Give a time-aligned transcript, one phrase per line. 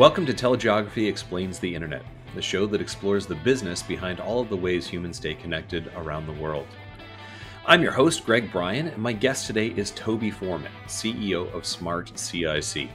[0.00, 4.48] Welcome to Telegeography Explains the Internet, the show that explores the business behind all of
[4.48, 6.66] the ways humans stay connected around the world.
[7.66, 12.18] I'm your host, Greg Bryan, and my guest today is Toby Forman, CEO of Smart
[12.18, 12.88] CIC.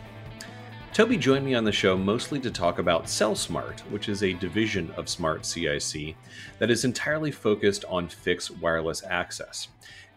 [0.93, 4.89] Toby joined me on the show mostly to talk about CellSmart, which is a division
[4.97, 6.15] of Smart CIC
[6.57, 9.67] that is entirely focused on fixed wireless access.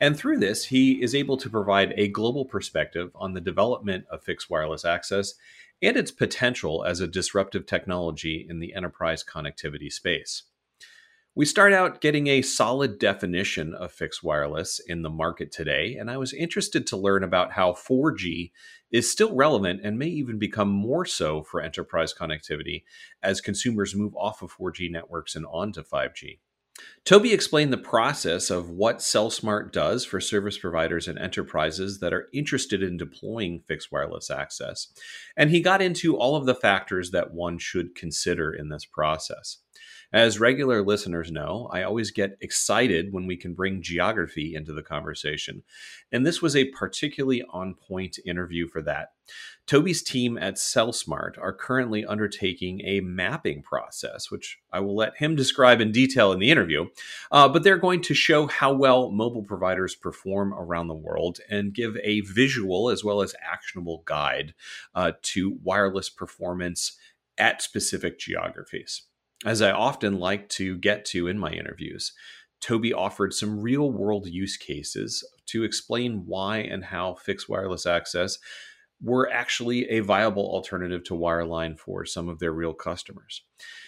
[0.01, 4.23] And through this, he is able to provide a global perspective on the development of
[4.23, 5.34] fixed wireless access
[5.82, 10.45] and its potential as a disruptive technology in the enterprise connectivity space.
[11.34, 16.10] We start out getting a solid definition of fixed wireless in the market today, and
[16.10, 18.51] I was interested to learn about how 4G
[18.91, 22.82] is still relevant and may even become more so for enterprise connectivity
[23.23, 26.38] as consumers move off of 4G networks and onto 5G.
[27.04, 32.29] Toby explained the process of what CellSmart does for service providers and enterprises that are
[32.35, 34.88] interested in deploying fixed wireless access.
[35.37, 39.59] And he got into all of the factors that one should consider in this process.
[40.12, 44.82] As regular listeners know, I always get excited when we can bring geography into the
[44.82, 45.62] conversation,
[46.10, 49.12] and this was a particularly on point interview for that.
[49.66, 55.36] Toby's team at CellSmart are currently undertaking a mapping process, which I will let him
[55.36, 56.86] describe in detail in the interview.
[57.30, 61.74] Uh, but they're going to show how well mobile providers perform around the world and
[61.74, 64.54] give a visual as well as actionable guide
[64.94, 66.97] uh, to wireless performance
[67.36, 69.03] at specific geographies.
[69.47, 72.12] As I often like to get to in my interviews,
[72.61, 78.39] Toby offered some real world use cases to explain why and how fixed wireless access
[79.00, 83.43] were actually a viable alternative to wireline for some of their real customers.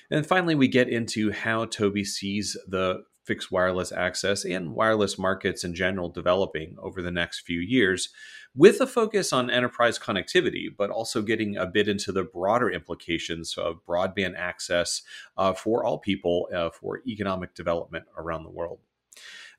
[0.09, 5.65] And finally, we get into how Toby sees the fixed wireless access and wireless markets
[5.65, 8.11] in general developing over the next few years
[8.55, 13.57] with a focus on enterprise connectivity, but also getting a bit into the broader implications
[13.57, 15.03] of broadband access
[15.37, 18.79] uh, for all people uh, for economic development around the world.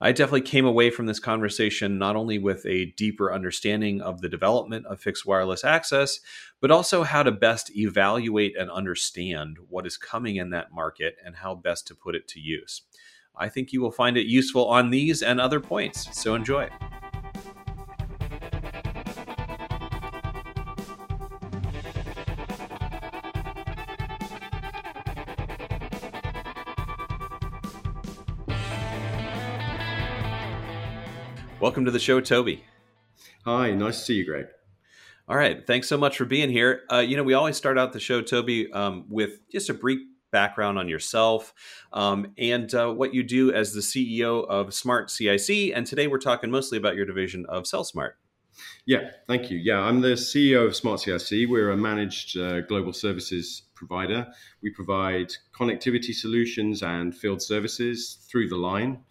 [0.04, 4.30] I definitely came away from this conversation not only with a deeper understanding of the
[4.30, 6.20] development of fixed wireless access,
[6.60, 11.36] but also how to best evaluate and understand what is coming in that market and
[11.36, 12.82] how best to put it to use.
[13.36, 16.70] I think you will find it useful on these and other points, so enjoy.
[31.72, 32.66] Welcome to the show, Toby.
[33.46, 34.48] Hi, nice to see you, Greg.
[35.30, 36.82] All right, thanks so much for being here.
[36.92, 40.02] Uh, you know, we always start out the show, Toby, um, with just a brief
[40.34, 41.54] background on yourself
[41.94, 45.72] um, and uh, what you do as the CEO of Smart CIC.
[45.74, 48.16] And today we're talking mostly about your division of CellSmart.
[48.86, 49.58] Yeah, thank you.
[49.58, 51.48] Yeah, I'm the CEO of Smart CIC.
[51.48, 54.28] We're a managed uh, global services provider.
[54.62, 59.06] We provide connectivity solutions and field services through the line.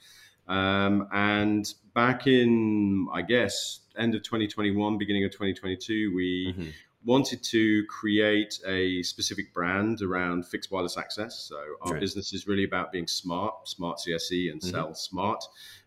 [0.51, 6.71] Um, and back in, I guess, end of 2021, beginning of 2022, we mm-hmm.
[7.05, 11.39] wanted to create a specific brand around fixed wireless access.
[11.49, 12.01] So our right.
[12.01, 14.75] business is really about being smart, smart CIC, and mm-hmm.
[14.75, 15.41] CellSmart,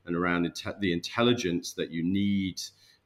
[0.05, 2.59] and around the intelligence that you need.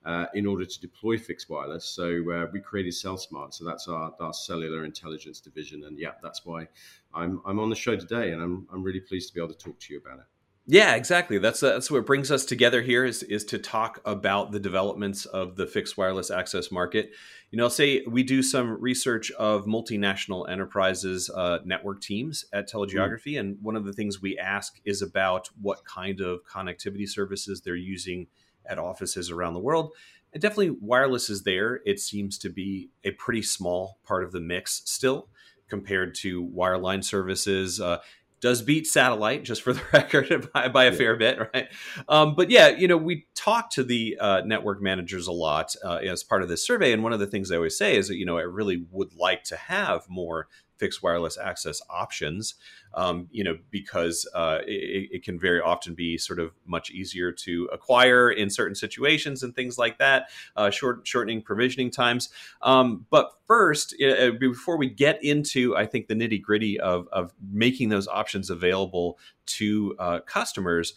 [0.05, 1.83] Uh, in order to deploy fixed wireless.
[1.83, 3.53] So uh, we created CellSmart.
[3.53, 5.83] So that's our, our cellular intelligence division.
[5.83, 6.69] And yeah, that's why
[7.13, 8.31] I'm, I'm on the show today.
[8.31, 10.25] And I'm, I'm really pleased to be able to talk to you about it.
[10.69, 11.37] Yeah, exactly.
[11.37, 15.25] That's uh, that's what brings us together here is is to talk about the developments
[15.25, 17.11] of the fixed wireless access market.
[17.51, 23.35] You know, say we do some research of multinational enterprises uh, network teams at Telegeography,
[23.35, 23.39] mm.
[23.39, 27.75] and one of the things we ask is about what kind of connectivity services they're
[27.75, 28.27] using
[28.65, 29.93] at offices around the world.
[30.33, 31.79] And definitely, wireless is there.
[31.85, 35.29] It seems to be a pretty small part of the mix still
[35.69, 37.79] compared to wireline services.
[37.79, 37.99] Uh,
[38.39, 40.97] does beat satellite, just for the record, by, by a yeah.
[40.97, 41.67] fair bit, right?
[42.07, 45.95] Um, but yeah, you know, we talk to the uh, network managers a lot uh,
[45.95, 48.15] as part of this survey, and one of the things I always say is that
[48.15, 50.47] you know I really would like to have more
[50.77, 52.55] fixed wireless access options,
[52.93, 57.31] um, you know, because uh, it, it, can very often be sort of much easier
[57.31, 62.29] to acquire in certain situations and things like that, uh, short, shortening provisioning times.
[62.61, 67.33] Um, but first, uh, before we get into, I think, the nitty gritty of, of
[67.51, 70.93] making those options available to uh, customers,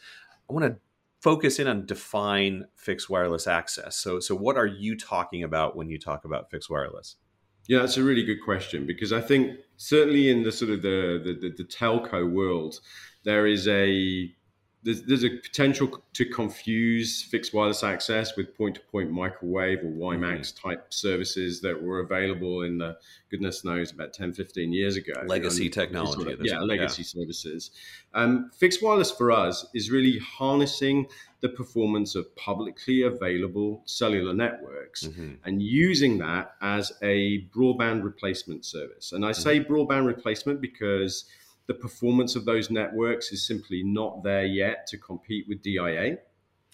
[0.48, 0.76] I want to
[1.20, 3.96] focus in on define fixed wireless access.
[3.96, 7.16] So, so what are you talking about when you talk about fixed wireless?
[7.68, 11.20] Yeah, that's a really good question because I think certainly in the sort of the
[11.24, 12.78] the, the, the telco world,
[13.24, 14.30] there is a
[14.82, 20.68] there's, there's a potential to confuse fixed wireless access with point-to-point microwave or WiMAX mm-hmm.
[20.68, 22.96] type services that were available in the
[23.30, 25.12] goodness knows about 10, 15 years ago.
[25.26, 26.22] Legacy know, technology.
[26.22, 27.22] Sort of, yeah, legacy yeah.
[27.22, 27.72] services.
[28.14, 31.06] Um, fixed wireless for us is really harnessing
[31.42, 35.32] the performance of publicly available cellular networks mm-hmm.
[35.44, 39.12] and using that as a broadband replacement service.
[39.12, 39.42] And I mm-hmm.
[39.42, 41.26] say broadband replacement because–
[41.70, 46.18] the performance of those networks is simply not there yet to compete with DIA.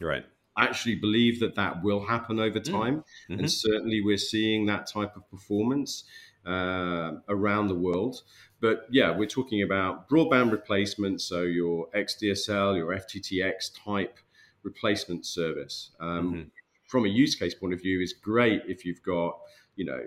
[0.01, 0.25] Right.
[0.57, 2.65] I actually believe that that will happen over mm.
[2.65, 3.05] time.
[3.29, 3.41] Mm-hmm.
[3.41, 6.05] And certainly we're seeing that type of performance
[6.47, 8.23] uh, around the world.
[8.63, 11.21] But yeah, we're talking about broadband replacement.
[11.21, 14.17] So your XDSL, your FTTX type
[14.63, 15.91] replacement service.
[16.01, 16.43] Um, mm-hmm.
[16.87, 19.41] From a use case point of view, is great if you've got,
[19.75, 20.01] you know,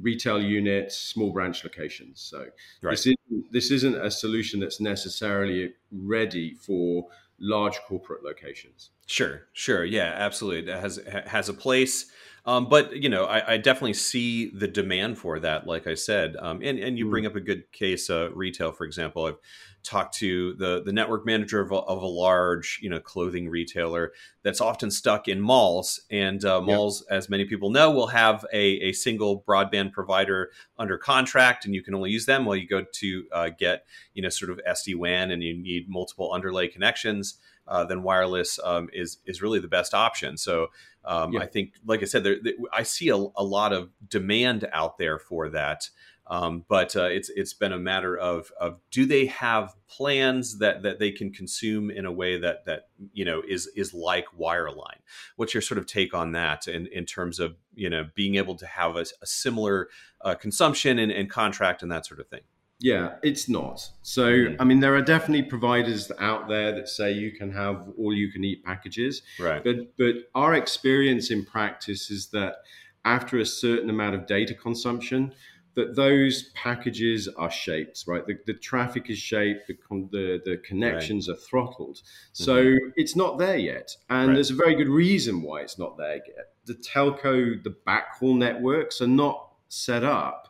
[0.00, 2.20] retail units, small branch locations.
[2.20, 2.46] So
[2.82, 2.92] right.
[2.92, 3.16] this, is,
[3.50, 7.06] this isn't a solution that's necessarily ready for
[7.38, 8.90] large corporate locations.
[9.06, 10.72] Sure, sure, yeah, absolutely.
[10.72, 12.06] It has has a place,
[12.44, 15.66] um, but you know, I, I, definitely see the demand for that.
[15.66, 17.10] Like I said, um, and and you mm.
[17.10, 19.26] bring up a good case, uh, retail, for example.
[19.26, 19.38] I've
[19.82, 24.12] talked to the the network manager of a, of a large you know clothing retailer
[24.42, 27.18] that's often stuck in malls and uh, malls yep.
[27.18, 31.82] as many people know will have a, a single broadband provider under contract and you
[31.82, 33.84] can only use them while you go to uh, get
[34.14, 37.38] you know sort of SD-WAN and you need multiple underlay connections
[37.72, 40.68] uh, then wireless um, is is really the best option so
[41.04, 44.68] um, I think like I said there, there, I see a, a lot of demand
[44.72, 45.88] out there for that
[46.28, 50.82] um, but uh, it's it's been a matter of of do they have plans that
[50.82, 55.00] that they can consume in a way that that you know is is like wireline?
[55.36, 58.54] What's your sort of take on that in in terms of you know being able
[58.56, 59.88] to have a, a similar
[60.20, 62.42] uh, consumption and, and contract and that sort of thing?
[62.82, 63.88] Yeah, it's not.
[64.02, 64.60] So, mm-hmm.
[64.60, 68.32] I mean, there are definitely providers out there that say you can have all you
[68.32, 69.22] can eat packages.
[69.38, 69.62] Right.
[69.62, 72.56] But but our experience in practice is that
[73.04, 75.32] after a certain amount of data consumption,
[75.74, 78.26] that those packages are shaped, right?
[78.26, 79.76] The, the traffic is shaped, the,
[80.10, 81.36] the, the connections right.
[81.36, 82.00] are throttled.
[82.32, 82.90] So mm-hmm.
[82.96, 83.96] it's not there yet.
[84.10, 84.34] And right.
[84.34, 86.52] there's a very good reason why it's not there yet.
[86.66, 90.48] The telco, the backhaul networks are not set up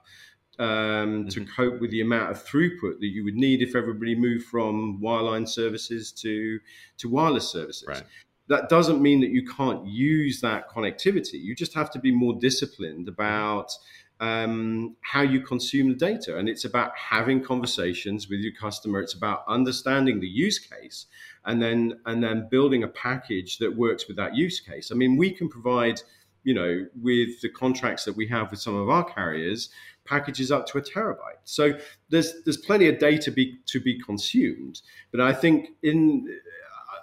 [0.59, 1.29] um, mm-hmm.
[1.29, 5.01] to cope with the amount of throughput that you would need if everybody moved from
[5.03, 6.59] wireline services to,
[6.99, 7.89] to wireless services.
[7.89, 8.05] Right.
[8.49, 11.41] That doesn't mean that you can't use that connectivity.
[11.41, 13.69] You just have to be more disciplined about.
[13.69, 16.39] Mm-hmm um, how you consume the data.
[16.39, 19.01] And it's about having conversations with your customer.
[19.01, 21.07] It's about understanding the use case
[21.45, 24.93] and then and then building a package that works with that use case.
[24.93, 26.01] I mean, we can provide,
[26.45, 29.71] you know, with the contracts that we have with some of our carriers,
[30.05, 31.41] packages up to a terabyte.
[31.45, 31.79] So
[32.11, 34.83] there's there's plenty of data be, to be consumed.
[35.11, 36.29] But I think in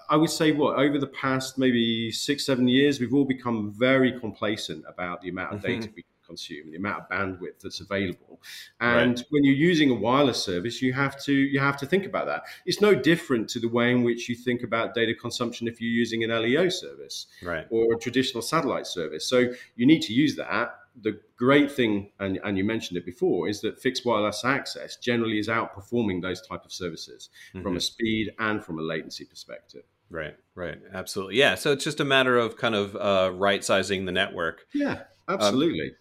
[0.09, 4.19] I would say what over the past maybe six, seven years, we've all become very
[4.19, 5.81] complacent about the amount of mm-hmm.
[5.81, 8.39] data we consume, the amount of bandwidth that's available.
[8.79, 9.25] And right.
[9.29, 12.43] when you're using a wireless service, you have to you have to think about that.
[12.65, 15.91] It's no different to the way in which you think about data consumption if you're
[15.91, 17.65] using an LEO service right.
[17.69, 19.25] or a traditional satellite service.
[19.27, 20.78] So you need to use that.
[21.01, 25.39] The great thing, and, and you mentioned it before, is that fixed wireless access generally
[25.39, 27.61] is outperforming those type of services mm-hmm.
[27.63, 29.83] from a speed and from a latency perspective.
[30.09, 31.56] Right, right, absolutely, yeah.
[31.56, 34.65] So it's just a matter of kind of uh, right sizing the network.
[34.73, 35.89] Yeah, absolutely.
[35.89, 35.95] Um,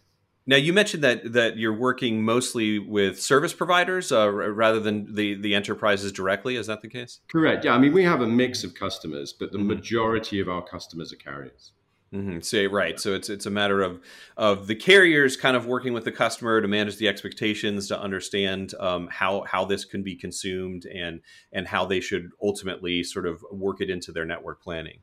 [0.48, 5.34] now you mentioned that that you're working mostly with service providers uh, rather than the
[5.34, 6.56] the enterprises directly.
[6.56, 7.20] Is that the case?
[7.30, 7.66] Correct.
[7.66, 7.74] Yeah.
[7.74, 9.68] I mean, we have a mix of customers, but the mm-hmm.
[9.68, 11.72] majority of our customers are carriers.
[12.12, 12.40] Mm-hmm.
[12.40, 14.00] So right, so it's it's a matter of
[14.36, 18.74] of the carriers kind of working with the customer to manage the expectations, to understand
[18.80, 21.20] um, how how this can be consumed, and
[21.52, 25.00] and how they should ultimately sort of work it into their network planning.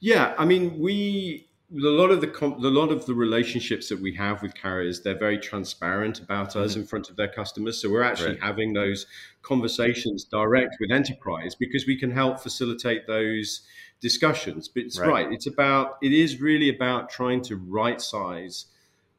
[0.00, 4.14] Yeah, I mean, we a lot of the a lot of the relationships that we
[4.14, 6.82] have with carriers they're very transparent about us mm-hmm.
[6.82, 8.42] in front of their customers so we're actually right.
[8.42, 9.06] having those
[9.42, 13.62] conversations direct with enterprise because we can help facilitate those
[14.00, 15.32] discussions but it's right, right.
[15.32, 18.66] it's about it is really about trying to right size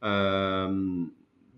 [0.02, 1.12] um,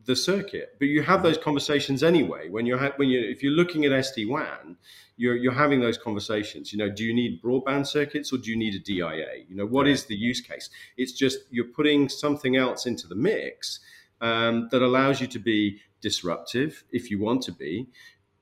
[0.06, 3.54] the circuit but you have those conversations anyway when you're ha- when you if you're
[3.54, 4.78] looking at SD-WAN
[5.20, 6.72] you're, you're having those conversations.
[6.72, 9.44] You know, do you need broadband circuits or do you need a DIA?
[9.50, 10.70] You know, what is the use case?
[10.96, 13.82] It's just you're putting something else into the mix
[14.22, 17.88] um, that allows you to be disruptive if you want to be,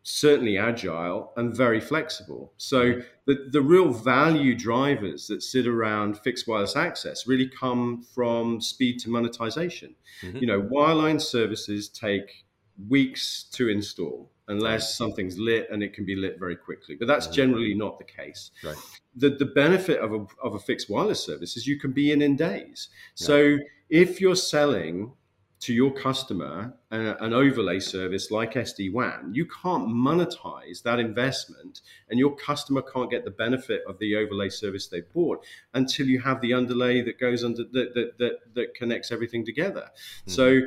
[0.08, 2.54] certainly agile and very flexible.
[2.56, 8.62] So the, the real value drivers that sit around fixed wireless access really come from
[8.62, 9.96] speed to monetization.
[10.22, 10.38] Mm-hmm.
[10.38, 12.46] You know, wireline services take
[12.88, 16.96] weeks to install unless something's lit and it can be lit very quickly.
[16.96, 18.52] But that's generally not the case.
[18.64, 18.78] Right.
[19.18, 22.22] The, the benefit of a, of a fixed wireless service is you can be in
[22.22, 22.88] in days.
[23.16, 23.58] So
[23.90, 25.12] if you're selling
[25.60, 31.82] to your customer an, an overlay service like SD WAN, you can't monetize that investment,
[32.10, 36.20] and your customer can't get the benefit of the overlay service they bought until you
[36.22, 39.90] have the underlay that goes under that that that, that connects everything together.
[39.90, 40.32] Mm-hmm.
[40.32, 40.62] So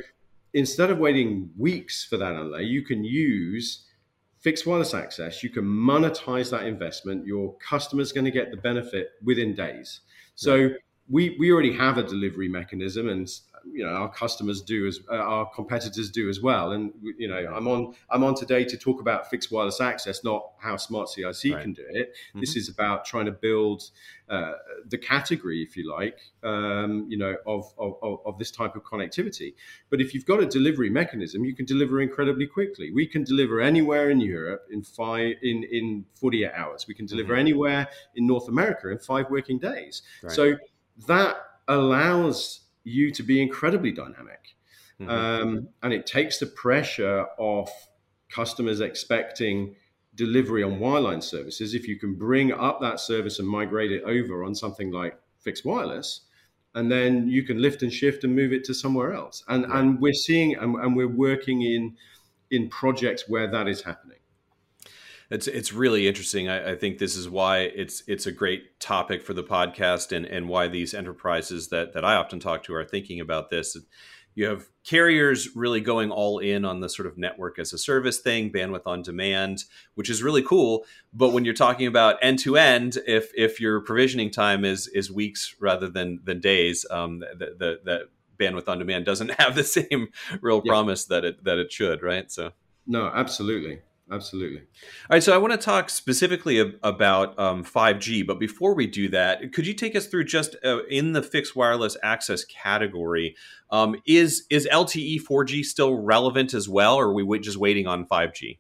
[0.55, 3.87] instead of waiting weeks for that underlay, you can use
[4.41, 5.43] fixed wireless access.
[5.43, 7.27] You can monetize that investment.
[7.27, 10.01] Your customer's going to get the benefit within days.
[10.35, 10.71] So
[11.09, 13.29] we we already have a delivery mechanism, and
[13.73, 17.53] you know our customers do as uh, our competitors do as well and you know
[17.55, 21.25] i'm on i'm on today to talk about fixed wireless access not how smart cic
[21.25, 21.63] right.
[21.63, 22.41] can do it mm-hmm.
[22.41, 23.91] this is about trying to build
[24.29, 24.53] uh,
[24.89, 29.55] the category if you like um, you know of, of, of this type of connectivity
[29.91, 33.61] but if you've got a delivery mechanism you can deliver incredibly quickly we can deliver
[33.61, 37.41] anywhere in europe in five in in 48 hours we can deliver mm-hmm.
[37.41, 40.33] anywhere in north america in five working days right.
[40.33, 40.57] so
[41.07, 41.37] that
[41.69, 44.57] allows you to be incredibly dynamic.
[45.01, 45.11] Mm-hmm.
[45.11, 47.71] Um, and it takes the pressure off
[48.31, 49.75] customers expecting
[50.15, 51.75] delivery on wireline services.
[51.75, 55.65] If you can bring up that service and migrate it over on something like fixed
[55.65, 56.23] wireless,
[56.75, 59.43] and then you can lift and shift and move it to somewhere else.
[59.49, 61.97] And, and we're seeing and, and we're working in
[62.51, 64.20] in projects where that is happening
[65.31, 66.49] it's it's really interesting.
[66.49, 70.27] I, I, think this is why it's it's a great topic for the podcast, and
[70.27, 73.77] and why these enterprises that that I often talk to are thinking about this.
[74.35, 78.19] You have carriers really going all in on the sort of network as a service
[78.19, 80.85] thing, bandwidth on demand, which is really cool.
[81.13, 85.13] But when you're talking about end to end, if if your provisioning time is is
[85.13, 88.09] weeks rather than than days, um, the, the, the
[88.39, 90.09] bandwidth on demand doesn't have the same
[90.41, 90.71] real yeah.
[90.71, 92.33] promise that it that it should, right?
[92.33, 92.51] So
[92.87, 94.59] no, absolutely absolutely.
[94.59, 94.65] All
[95.11, 99.53] right, so I want to talk specifically about um, 5G, but before we do that,
[99.53, 103.37] could you take us through just uh, in the fixed wireless access category?
[103.71, 108.07] Um, is is LTE 4G still relevant as well, or are we just waiting on
[108.07, 108.59] 5G?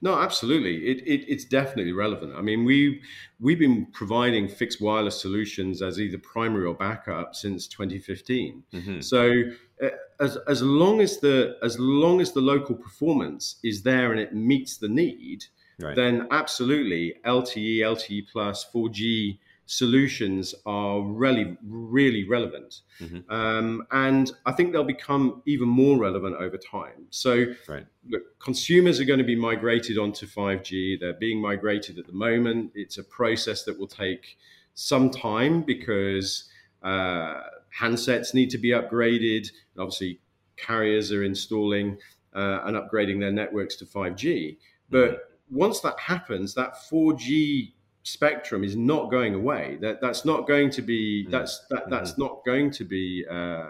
[0.00, 0.86] No, absolutely.
[0.86, 2.34] It, it, it's definitely relevant.
[2.36, 3.00] I mean, we
[3.40, 8.62] we've been providing fixed wireless solutions as either primary or backup since 2015.
[8.72, 9.00] Mm-hmm.
[9.00, 9.42] So
[9.82, 9.88] uh,
[10.20, 14.34] as as long as the as long as the local performance is there and it
[14.34, 15.44] meets the need,
[15.80, 15.96] right.
[15.96, 22.80] then absolutely LTE, LTE plus, 4G solutions are really, really relevant.
[23.00, 23.32] Mm-hmm.
[23.32, 27.06] Um, and I think they'll become even more relevant over time.
[27.10, 27.86] So, right.
[28.08, 31.00] look, consumers are going to be migrated onto 5G.
[31.00, 32.72] They're being migrated at the moment.
[32.74, 34.36] It's a process that will take
[34.74, 36.50] some time because
[36.82, 37.40] uh,
[37.78, 39.48] handsets need to be upgraded.
[39.78, 40.20] Obviously,
[40.56, 41.98] carriers are installing
[42.34, 44.58] uh, and upgrading their networks to 5G.
[44.90, 45.56] But mm-hmm.
[45.56, 49.78] once that happens, that 4G spectrum is not going away.
[49.80, 51.30] That that's not going to be mm.
[51.30, 52.22] that's that that's mm-hmm.
[52.22, 53.68] not going to be uh,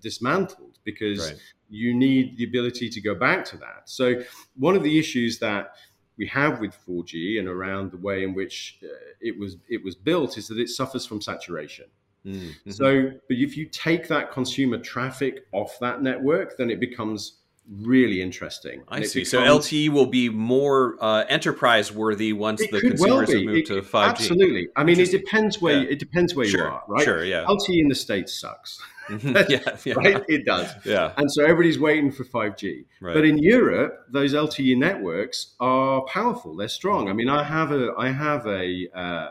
[0.00, 1.40] dismantled because right.
[1.70, 3.82] you need the ability to go back to that.
[3.84, 4.22] So
[4.56, 5.74] one of the issues that
[6.18, 8.88] we have with 4G and around the way in which uh,
[9.20, 11.86] it was it was built is that it suffers from saturation.
[12.26, 12.70] Mm-hmm.
[12.70, 17.38] So, but if you take that consumer traffic off that network, then it becomes
[17.68, 18.82] really interesting.
[18.88, 19.20] I see.
[19.20, 23.58] Becomes, so LTE will be more uh, enterprise worthy once the consumers well have moved
[23.58, 24.08] it, to 5G.
[24.08, 24.68] Absolutely.
[24.76, 25.90] I mean, it depends where yeah.
[25.90, 26.60] it depends where sure.
[26.60, 27.04] you are, right?
[27.04, 27.24] Sure.
[27.24, 27.44] Yeah.
[27.44, 28.80] LTE in the states sucks.
[29.08, 29.36] Mm-hmm.
[29.50, 30.24] yeah, yeah, Right.
[30.28, 30.72] It does.
[30.84, 31.12] Yeah.
[31.16, 32.84] And so everybody's waiting for 5G.
[33.00, 33.14] Right.
[33.14, 36.56] But in Europe, those LTE networks are powerful.
[36.56, 37.08] They're strong.
[37.08, 39.28] I mean, I have a I have a uh,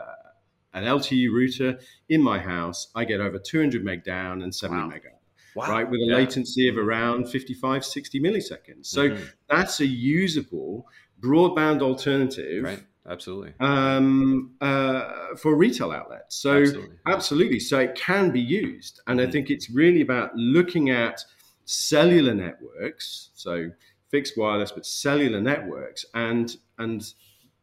[0.74, 2.88] an LTE router in my house.
[2.94, 4.88] I get over 200 meg down and 70 wow.
[4.88, 5.21] meg up
[5.54, 5.70] wow.
[5.70, 6.16] right, with a yeah.
[6.16, 8.86] latency of around 55, 60 milliseconds.
[8.86, 9.22] So mm-hmm.
[9.48, 10.86] that's a usable
[11.20, 12.64] broadband alternative.
[12.64, 12.82] Right.
[13.08, 13.54] Absolutely.
[13.58, 16.36] Um, uh, for retail outlets.
[16.36, 16.96] So, absolutely.
[17.06, 17.60] absolutely.
[17.60, 19.00] So, it can be used.
[19.06, 19.28] And mm-hmm.
[19.28, 21.24] I think it's really about looking at
[21.64, 23.30] cellular networks.
[23.34, 23.70] So,
[24.08, 27.02] fixed wireless, but cellular networks and, and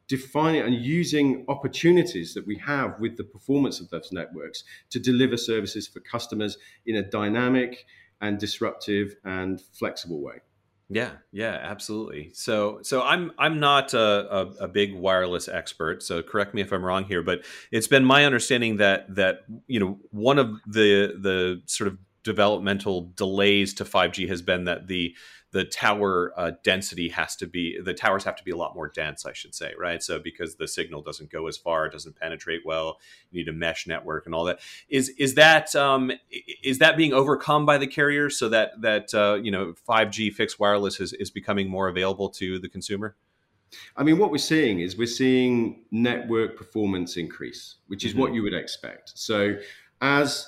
[0.09, 5.37] defining and using opportunities that we have with the performance of those networks to deliver
[5.37, 7.85] services for customers in a dynamic
[8.19, 10.41] and disruptive and flexible way.
[10.91, 12.31] Yeah, yeah, absolutely.
[12.33, 13.99] So, so I'm I'm not a,
[14.35, 16.01] a, a, big wireless expert.
[16.01, 19.79] So, correct me if I'm wrong here, but it's been my understanding that that you
[19.79, 21.99] know one of the the sort of
[22.29, 25.15] developmental delays to 5G has been that the
[25.51, 28.87] the tower uh, density has to be the towers have to be a lot more
[28.87, 32.15] dense i should say right so because the signal doesn't go as far it doesn't
[32.15, 32.99] penetrate well
[33.31, 34.59] you need a mesh network and all that
[34.89, 36.11] is is that um,
[36.63, 40.59] is that being overcome by the carriers so that that uh, you know 5g fixed
[40.59, 43.15] wireless is, is becoming more available to the consumer
[43.95, 48.21] I mean, what we're seeing is we're seeing network performance increase, which is mm-hmm.
[48.21, 49.11] what you would expect.
[49.13, 49.57] So,
[50.01, 50.47] as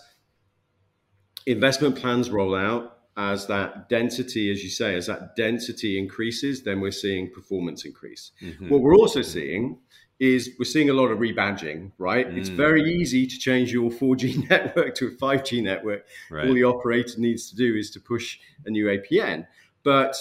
[1.46, 6.80] investment plans roll out, as that density, as you say, as that density increases, then
[6.80, 8.32] we're seeing performance increase.
[8.42, 8.70] Mm-hmm.
[8.70, 9.78] What we're also seeing
[10.20, 12.30] is we're seeing a lot of rebadging, right?
[12.30, 12.38] Mm.
[12.38, 16.06] It's very easy to change your 4G network to a 5G network.
[16.30, 16.48] Right.
[16.48, 19.48] All the operator needs to do is to push a new APN.
[19.84, 20.16] But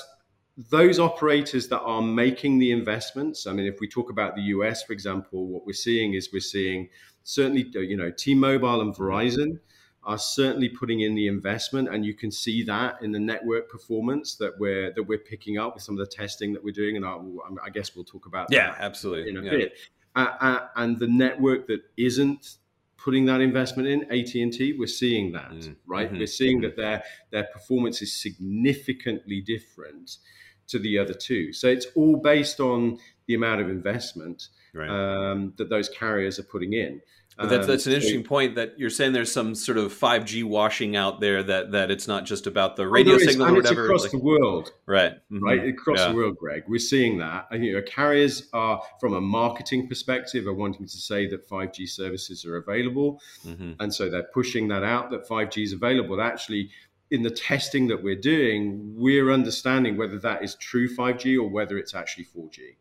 [0.71, 4.83] those operators that are making the investments, I mean, if we talk about the US,
[4.83, 6.89] for example, what we're seeing is we're seeing
[7.23, 9.59] certainly, you know, T-Mobile and Verizon
[10.03, 14.37] are certainly putting in the investment, and you can see that in the network performance
[14.37, 16.97] that we're that we're picking up with some of the testing that we're doing.
[16.97, 17.19] And I,
[17.67, 19.51] I guess we'll talk about yeah, absolutely in a yeah.
[19.51, 19.73] bit.
[20.17, 22.57] Uh, uh, and the network that isn't
[22.97, 25.75] putting that investment in AT&T we're seeing that mm.
[25.87, 26.19] right mm-hmm.
[26.19, 26.67] we're seeing mm-hmm.
[26.67, 30.19] that their their performance is significantly different
[30.67, 34.91] to the other two so it's all based on the amount of investment right.
[34.91, 37.01] um, that those carriers are putting in
[37.41, 40.45] but that's that's an um, interesting point that you're saying there's some sort of 5G
[40.45, 43.85] washing out there that that it's not just about the radio signal or whatever.
[43.85, 45.13] across like, the world, right?
[45.33, 45.45] Mm-hmm.
[45.45, 46.09] Right across yeah.
[46.09, 46.65] the world, Greg.
[46.69, 47.47] We're seeing that.
[47.51, 51.89] And, you know, carriers are, from a marketing perspective, are wanting to say that 5G
[51.89, 53.73] services are available, mm-hmm.
[53.81, 56.21] and so they're pushing that out that 5G is available.
[56.21, 56.69] Actually,
[57.11, 61.79] in the testing that we're doing, we're understanding whether that is true 5G or whether
[61.79, 62.77] it's actually 4G.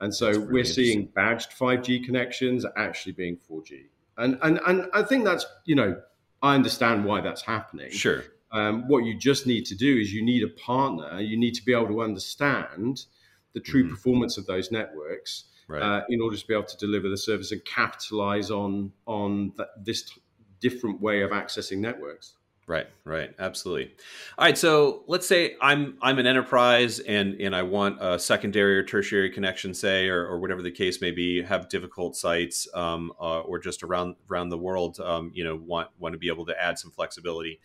[0.00, 3.86] And so really we're seeing badged 5G connections actually being 4G
[4.18, 6.00] and and and I think that's you know
[6.42, 7.90] I understand why that's happening.
[7.90, 8.24] Sure.
[8.50, 11.20] Um, what you just need to do is you need a partner.
[11.20, 13.04] You need to be able to understand
[13.52, 13.94] the true mm-hmm.
[13.94, 15.82] performance of those networks right.
[15.82, 19.68] uh, in order to be able to deliver the service and capitalize on on that,
[19.84, 20.20] this t-
[20.60, 22.34] different way of accessing networks.
[22.68, 23.94] Right, right, absolutely.
[24.36, 28.76] All right, so let's say I'm I'm an enterprise and and I want a secondary
[28.76, 33.10] or tertiary connection, say, or, or whatever the case may be, have difficult sites, um,
[33.18, 36.44] uh, or just around around the world, um, you know, want want to be able
[36.44, 37.58] to add some flexibility.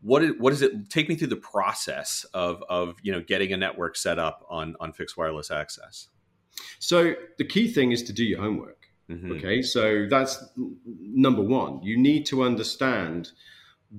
[0.00, 3.52] What is, what does it take me through the process of of you know getting
[3.52, 6.08] a network set up on on fixed wireless access?
[6.80, 8.78] So the key thing is to do your homework.
[9.08, 9.32] Mm-hmm.
[9.36, 11.80] Okay, so that's number one.
[11.84, 13.30] You need to understand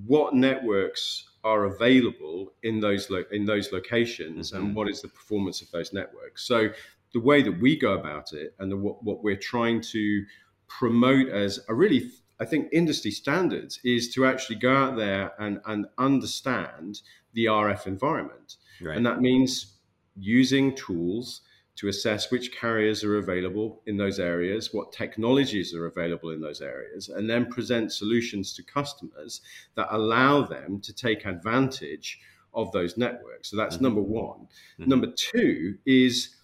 [0.06, 4.66] what networks are available in those lo- in those locations mm-hmm.
[4.66, 6.46] and what is the performance of those networks.
[6.46, 6.70] So
[7.14, 10.26] the way that we go about it and the, what, what we're trying to
[10.68, 15.60] promote as a really I think industry standards is to actually go out there and,
[15.66, 17.02] and understand
[17.34, 18.56] the RF environment.
[18.82, 18.96] Right.
[18.96, 19.74] And that means
[20.16, 21.42] using tools
[21.80, 26.60] to assess which carriers are available in those areas, what technologies are available in those
[26.62, 29.40] areas, and then present solutions to customers
[29.76, 32.20] that allow them to take advantage
[32.54, 33.50] of those networks.
[33.50, 33.86] So that's mm-hmm.
[33.86, 34.40] number one.
[34.78, 34.90] Mm-hmm.
[34.90, 36.36] Number two is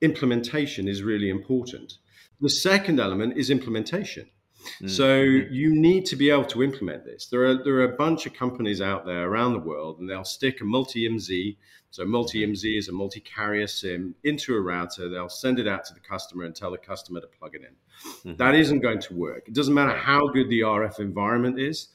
[0.00, 1.98] implementation is really important.
[2.40, 4.28] The second element is implementation.
[4.62, 4.88] Mm-hmm.
[4.88, 7.26] So you need to be able to implement this.
[7.26, 10.24] There are there are a bunch of companies out there around the world, and they'll
[10.24, 11.56] stick a multi IMSI
[11.92, 15.10] so multi IMSI is a multi carrier SIM into a router.
[15.10, 18.30] They'll send it out to the customer and tell the customer to plug it in.
[18.30, 18.36] Mm-hmm.
[18.38, 19.46] That isn't going to work.
[19.46, 21.88] It doesn't matter how good the RF environment is.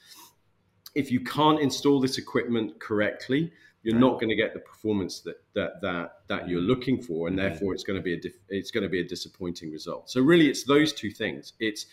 [0.93, 3.51] If you can't install this equipment correctly,
[3.81, 4.01] you're right.
[4.01, 7.49] not going to get the performance that that that that you're looking for, and mm-hmm.
[7.49, 10.11] therefore it's going to be a it's going to be a disappointing result.
[10.11, 11.53] So really, it's those two things.
[11.59, 11.87] It's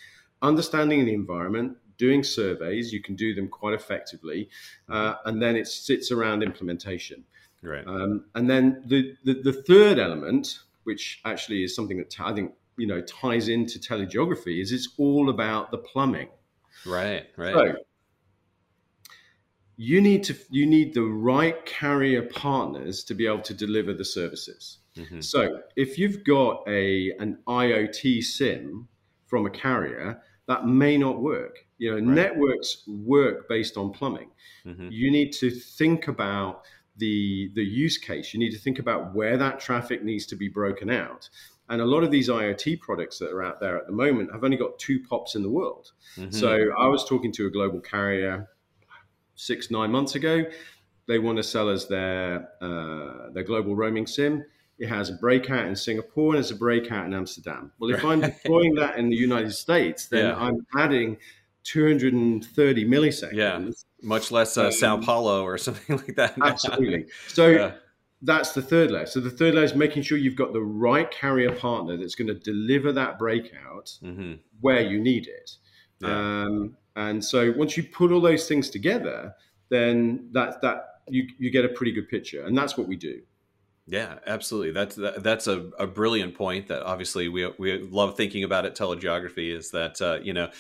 [0.45, 2.93] understanding the environment, doing surveys.
[2.93, 4.49] You can do them quite effectively,
[4.89, 7.25] uh, and then it sits around implementation.
[7.63, 7.87] Right.
[7.87, 12.33] Um, and then the, the, the third element, which actually is something that t- I
[12.33, 16.29] think you know ties into telegeography, is it's all about the plumbing.
[16.87, 17.27] Right.
[17.37, 17.55] Right.
[17.55, 17.75] So
[19.77, 24.05] you need to you need the right carrier partners to be able to deliver the
[24.05, 24.79] services.
[24.97, 25.21] Mm-hmm.
[25.21, 28.89] So if you've got a an IoT SIM
[29.27, 31.59] from a carrier, that may not work.
[31.79, 32.05] You know, right.
[32.05, 34.31] networks work based on plumbing.
[34.67, 34.89] Mm-hmm.
[34.91, 36.63] You need to think about
[36.97, 38.33] the the use case.
[38.33, 41.29] You need to think about where that traffic needs to be broken out.
[41.71, 44.45] And a lot of these IoT products that are out there at the moment have
[44.45, 45.93] only got two pops in the world.
[46.17, 46.31] Mm-hmm.
[46.31, 48.49] So I was talking to a global carrier
[49.35, 50.45] six nine months ago.
[51.07, 54.45] They want to sell us their uh, their global roaming SIM.
[54.79, 57.73] It has a breakout in Singapore and there's a breakout in Amsterdam.
[57.79, 60.37] Well, if I'm deploying that in the United States, then yeah.
[60.37, 61.17] I'm adding
[61.65, 63.33] 230 milliseconds.
[63.33, 63.61] Yeah
[64.05, 66.35] much less uh, um, Sao Paulo or something like that.
[66.43, 67.07] absolutely.
[67.29, 67.73] So
[68.23, 69.07] that's the third layer.
[69.07, 72.29] So the third layer is making sure you've got the right carrier partner that's going
[72.29, 74.35] to deliver that breakout mm-hmm.
[74.61, 75.51] where you need it.
[76.01, 76.09] Yeah.
[76.45, 79.35] Um, and so once you put all those things together,
[79.69, 83.21] then that that you you get a pretty good picture, and that's what we do.
[83.87, 84.73] Yeah, absolutely.
[84.73, 88.77] That's that, that's a, a brilliant point that obviously we we love thinking about at
[88.77, 90.51] telegeography is that uh, you know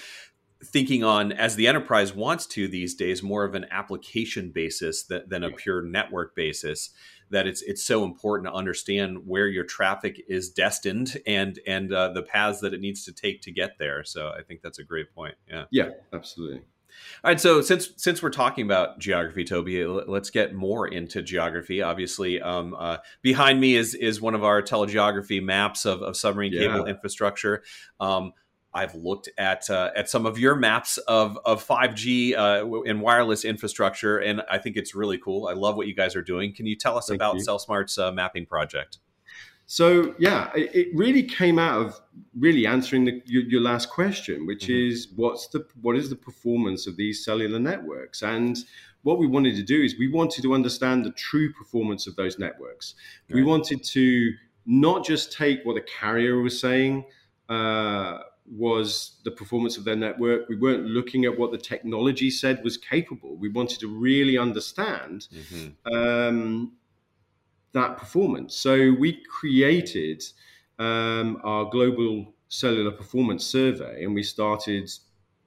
[0.62, 5.28] thinking on as the enterprise wants to these days more of an application basis that,
[5.28, 6.90] than a pure network basis
[7.30, 12.12] that it's it's so important to understand where your traffic is destined and and uh,
[12.12, 14.04] the paths that it needs to take to get there.
[14.04, 15.34] So i think that's a great point.
[15.48, 15.64] Yeah.
[15.70, 16.62] Yeah absolutely
[17.22, 21.82] all right, so since since we're talking about geography, Toby, let's get more into geography.
[21.82, 26.52] Obviously, um, uh, behind me is is one of our telegeography maps of, of submarine
[26.52, 26.66] yeah.
[26.68, 27.62] cable infrastructure.
[28.00, 28.32] Um,
[28.74, 33.44] I've looked at uh, at some of your maps of of 5G uh, and wireless
[33.44, 35.46] infrastructure, and I think it's really cool.
[35.46, 36.52] I love what you guys are doing.
[36.52, 38.98] Can you tell us Thank about CellSmart's uh, mapping project?
[39.66, 42.00] So yeah, it, really came out of
[42.38, 44.90] really answering the, your, your, last question, which mm-hmm.
[44.90, 48.22] is what's the what is the performance of these cellular networks?
[48.22, 48.58] And
[49.02, 52.38] what we wanted to do is we wanted to understand the true performance of those
[52.38, 52.94] networks.
[53.28, 53.36] Right.
[53.36, 54.32] We wanted to
[54.66, 57.04] not just take what the carrier was saying
[57.48, 58.18] uh,
[58.50, 60.48] was the performance of their network.
[60.48, 63.36] We weren't looking at what the technology said was capable.
[63.36, 65.96] We wanted to really understand mm-hmm.
[65.96, 66.72] um,
[67.74, 68.56] that performance.
[68.56, 70.24] So we created
[70.78, 74.90] um, our global cellular performance survey, and we started,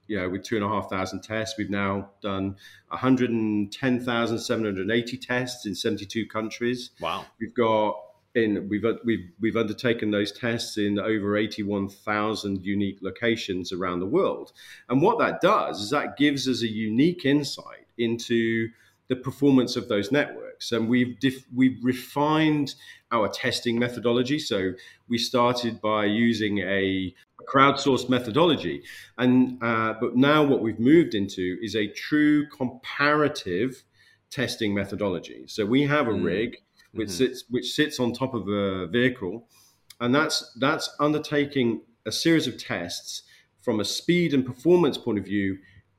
[0.06, 1.58] you know, with two and a half thousand tests.
[1.58, 2.54] We've now done
[2.88, 6.90] 110,780 tests in 72 countries.
[7.00, 7.26] Wow.
[7.40, 7.96] We've got
[8.34, 14.52] in we've we've we've undertaken those tests in over 81,000 unique locations around the world.
[14.88, 18.68] And what that does is that gives us a unique insight into
[19.08, 20.72] the performance of those networks.
[20.72, 21.16] And we've
[21.54, 22.74] we've refined
[23.10, 24.38] our testing methodology.
[24.38, 24.72] So
[25.08, 27.14] we started by using a
[27.48, 28.82] crowdsourced methodology,
[29.16, 33.82] and uh, but now what we've moved into is a true comparative
[34.30, 35.44] testing methodology.
[35.46, 36.24] So we have a mm.
[36.24, 36.56] rig
[36.92, 37.16] which mm-hmm.
[37.16, 39.48] sits which sits on top of a vehicle,
[40.00, 43.22] and that's that's undertaking a series of tests
[43.62, 45.58] from a speed and performance point of view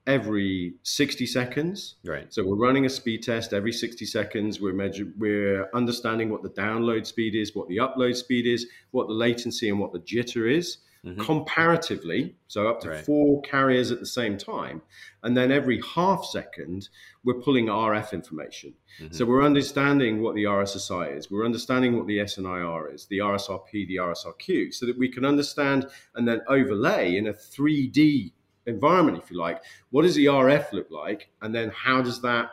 [0.09, 1.95] every 60 seconds.
[2.03, 2.33] Right.
[2.33, 4.59] So we're running a speed test every 60 seconds.
[4.59, 9.07] We're measuring, we're understanding what the download speed is, what the upload speed is, what
[9.07, 10.79] the latency and what the jitter is.
[11.05, 11.21] Mm-hmm.
[11.21, 13.05] comparatively, so up to right.
[13.05, 14.81] four carriers at the same time.
[15.23, 16.89] And then every half second,
[17.23, 18.73] we're pulling RF information.
[19.01, 19.13] Mm-hmm.
[19.13, 23.87] So we're understanding what the RSSI is, we're understanding what the SNIR is, the RSRP,
[23.87, 28.33] the RSRQ, so that we can understand and then overlay in a 3D
[28.65, 29.61] environment, if you like.
[29.89, 31.29] What does the RF look like?
[31.41, 32.51] And then how does that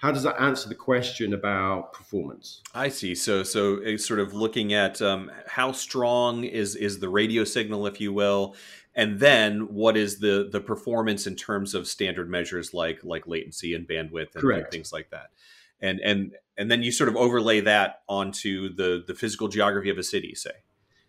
[0.00, 2.62] how does that answer the question about performance?
[2.74, 3.14] I see.
[3.14, 8.00] So, so sort of looking at um, how strong is is the radio signal, if
[8.00, 8.56] you will,
[8.94, 13.74] and then what is the the performance in terms of standard measures like like latency
[13.74, 15.32] and bandwidth and, and things like that,
[15.82, 19.98] and and and then you sort of overlay that onto the the physical geography of
[19.98, 20.52] a city, say.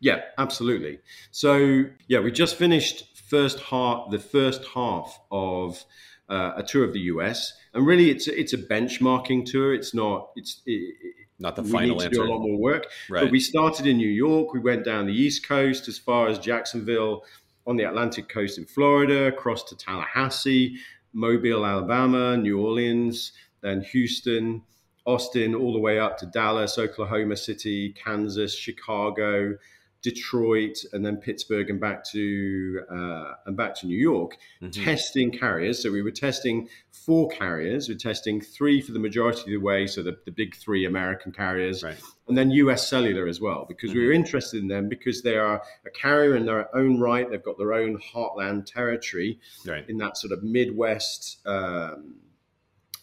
[0.02, 1.00] Yeah, absolutely.
[1.30, 5.84] So yeah, we just finished first half, the first half of
[6.28, 9.74] uh, a tour of the US, and really it's it's a benchmarking tour.
[9.74, 10.96] It's not it's it,
[11.40, 12.20] not the we final need to answer.
[12.20, 12.88] do a lot more work.
[13.10, 13.22] Right.
[13.24, 14.54] But we started in New York.
[14.54, 17.24] We went down the East Coast as far as Jacksonville,
[17.66, 20.78] on the Atlantic coast in Florida, across to Tallahassee,
[21.14, 24.64] Mobile, Alabama, New Orleans, then Houston,
[25.06, 29.56] Austin, all the way up to Dallas, Oklahoma City, Kansas, Chicago,
[30.02, 34.84] Detroit, and then Pittsburgh, and back to uh, and back to New York, mm-hmm.
[34.84, 35.82] testing carriers.
[35.82, 37.88] So we were testing four carriers.
[37.88, 41.32] We're testing three for the majority of the way, so the, the big three American
[41.32, 41.98] carriers, right.
[42.28, 42.88] and then U.S.
[42.88, 44.00] Cellular as well, because mm-hmm.
[44.00, 47.30] we were interested in them because they are a carrier in their own right.
[47.30, 49.88] They've got their own heartland territory right.
[49.88, 51.46] in that sort of Midwest.
[51.46, 52.16] Um,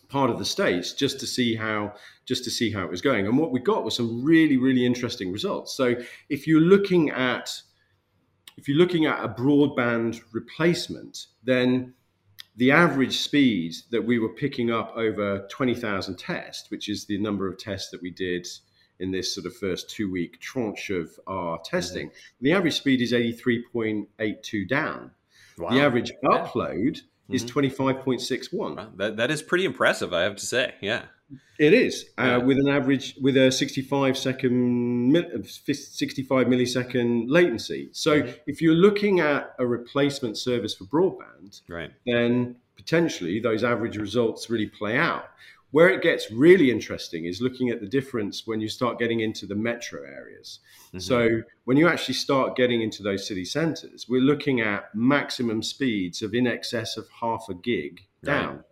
[0.08, 1.92] part of the states just to see how
[2.24, 4.84] just to see how it was going and what we got was some really really
[4.84, 5.94] interesting results so
[6.28, 7.60] if you're looking at
[8.56, 11.92] if you're looking at a broadband replacement then
[12.56, 17.46] the average speed that we were picking up over 20,000 tests which is the number
[17.46, 18.46] of tests that we did
[19.00, 22.44] in this sort of first two week tranche of our testing mm-hmm.
[22.44, 25.10] the average speed is 83.82 down
[25.58, 25.70] wow.
[25.70, 27.58] the average upload is mm-hmm.
[27.58, 28.96] 25.61.
[28.96, 30.74] That, that is pretty impressive, I have to say.
[30.80, 31.02] Yeah.
[31.58, 37.90] It is uh, with an average with a 65 second 65 millisecond latency.
[37.92, 38.32] So mm-hmm.
[38.46, 41.90] if you're looking at a replacement service for broadband, right.
[42.06, 45.28] then potentially those average results really play out.
[45.70, 49.46] Where it gets really interesting is looking at the difference when you start getting into
[49.46, 50.60] the metro areas.
[50.88, 50.98] Mm-hmm.
[51.00, 56.22] So, when you actually start getting into those city centers, we're looking at maximum speeds
[56.22, 58.56] of in excess of half a gig down.
[58.56, 58.64] Right.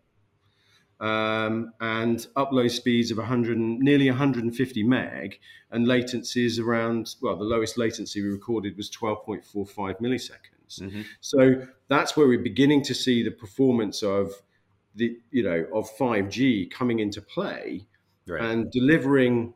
[0.99, 5.39] Um, and upload speeds of 100, nearly 150 meg,
[5.71, 10.81] and latencies around, well, the lowest latency we recorded was 12.45 milliseconds.
[10.81, 11.03] Mm-hmm.
[11.21, 14.33] So that's where we're beginning to see the performance of
[14.97, 17.87] the you know of 5G coming into play
[18.27, 18.43] right.
[18.43, 19.55] and delivering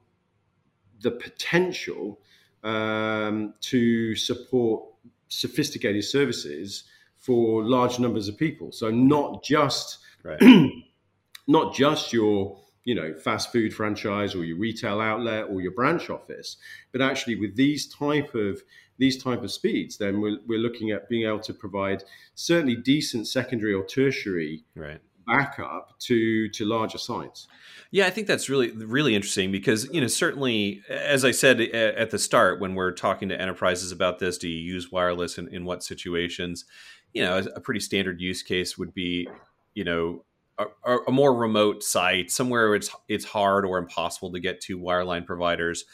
[1.00, 2.20] the potential
[2.62, 4.84] um, to support
[5.28, 6.84] sophisticated services
[7.16, 8.72] for large numbers of people.
[8.72, 10.40] So not just right.
[11.48, 16.10] not just your you know fast food franchise or your retail outlet or your branch
[16.10, 16.56] office,
[16.92, 18.62] but actually with these type of
[18.98, 23.26] these type of speeds, then we're, we're looking at being able to provide certainly decent
[23.26, 25.00] secondary or tertiary right
[25.30, 27.46] backup to to larger sites.
[27.90, 32.10] Yeah, I think that's really really interesting because you know certainly as I said at
[32.10, 35.64] the start when we're talking to enterprises about this, do you use wireless in, in
[35.64, 36.64] what situations?
[37.12, 39.28] You know, a pretty standard use case would be
[39.74, 40.24] you know
[40.84, 44.78] a, a more remote site somewhere where it's it's hard or impossible to get to
[44.78, 45.84] wireline providers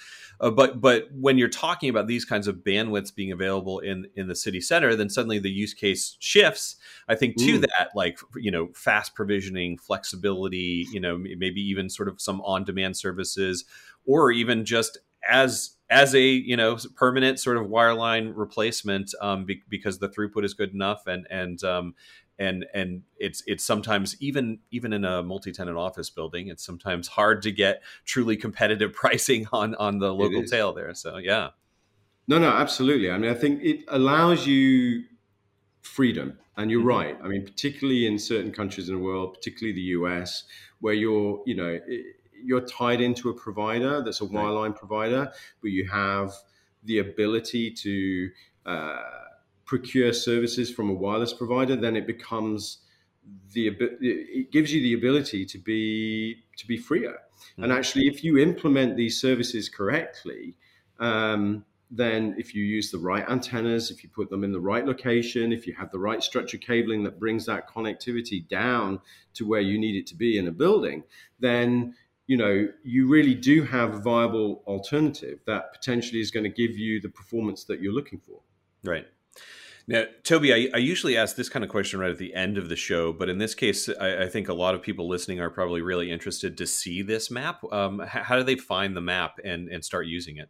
[0.40, 4.29] uh, but but when you're talking about these kinds of bandwidths being available in in
[4.29, 6.76] the city center, then suddenly the use case shifts.
[7.09, 7.61] I think to mm.
[7.62, 12.64] that, like you know, fast provisioning, flexibility, you know, maybe even sort of some on
[12.64, 13.64] demand services,
[14.05, 14.98] or even just
[15.29, 20.44] as as a you know permanent sort of wireline replacement um, be, because the throughput
[20.44, 21.94] is good enough and and um,
[22.38, 27.42] and and it's it's sometimes even even in a multi-tenant office building it's sometimes hard
[27.42, 31.51] to get truly competitive pricing on on the local tail there so yeah.
[32.29, 33.11] No no absolutely.
[33.11, 35.05] I mean i think it allows you
[35.83, 36.88] freedom and you're mm-hmm.
[36.88, 37.18] right.
[37.22, 40.44] I mean particularly in certain countries in the world particularly the us
[40.81, 41.79] where you're you know
[42.44, 46.33] you're tied into a provider that's a wireline provider but you have
[46.85, 48.31] the ability to
[48.66, 49.03] uh,
[49.66, 52.79] procure services from a wireless provider, then it becomes
[53.52, 53.68] the
[54.00, 57.11] it gives you the ability to be to be freer.
[57.11, 57.64] Mm-hmm.
[57.64, 60.57] And actually, if you implement these services correctly,
[61.00, 64.85] um, then if you use the right antennas, if you put them in the right
[64.87, 69.00] location, if you have the right structure cabling that brings that connectivity down
[69.35, 71.02] to where you need it to be in a building,
[71.40, 71.94] then
[72.29, 76.76] you know you really do have a viable alternative that potentially is going to give
[76.76, 78.40] you the performance that you're looking for.
[78.85, 79.07] Right.
[79.88, 82.68] Now, Toby, I, I, usually ask this kind of question right at the end of
[82.68, 85.49] the show, but in this case, I, I think a lot of people listening are
[85.49, 87.62] probably really interested to see this map.
[87.70, 90.49] Um, how, how do they find the map and, and start using it?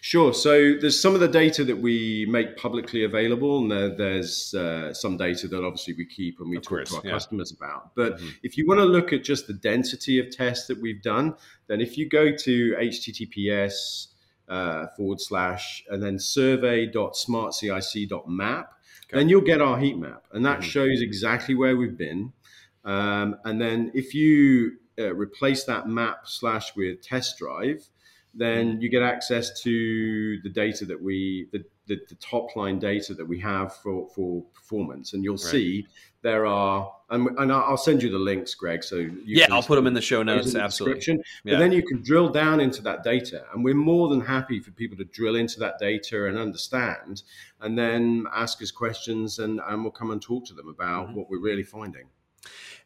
[0.00, 0.32] Sure.
[0.32, 4.94] So there's some of the data that we make publicly available, and there, there's uh,
[4.94, 7.12] some data that obviously we keep and we of talk course, to our yeah.
[7.12, 7.94] customers about.
[7.94, 8.28] But mm-hmm.
[8.42, 11.34] if you want to look at just the density of tests that we've done,
[11.68, 14.08] then if you go to HTTPS
[14.52, 19.18] uh, forward slash and then survey.smartcic.map, okay.
[19.18, 20.26] then you'll get our heat map.
[20.32, 20.68] And that mm-hmm.
[20.68, 22.34] shows exactly where we've been.
[22.84, 27.88] Um, and then if you uh, replace that map slash with test drive,
[28.34, 28.82] then mm-hmm.
[28.82, 33.26] you get access to the data that we, the, the, the top line data that
[33.26, 35.12] we have for, for performance.
[35.12, 35.40] And you'll right.
[35.40, 35.86] see
[36.22, 38.84] there are, and, and, I'll send you the links, Greg.
[38.84, 40.54] So yeah, I'll put them in the show notes.
[40.54, 41.02] Absolutely.
[41.44, 41.54] Yeah.
[41.54, 44.70] But then you can drill down into that data, and we're more than happy for
[44.70, 47.24] people to drill into that data and understand,
[47.60, 51.16] and then ask us questions, and, and we'll come and talk to them about mm-hmm.
[51.16, 52.06] what we're really finding.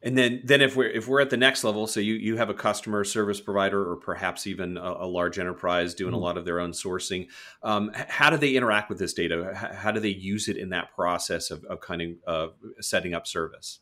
[0.03, 2.51] And then, then if we're if we're at the next level, so you you have
[2.51, 6.23] a customer service provider, or perhaps even a, a large enterprise doing mm-hmm.
[6.23, 7.29] a lot of their own sourcing.
[7.63, 9.53] Um, how do they interact with this data?
[9.55, 13.27] How, do they use it in that process of, of kind of uh, setting up
[13.27, 13.81] service?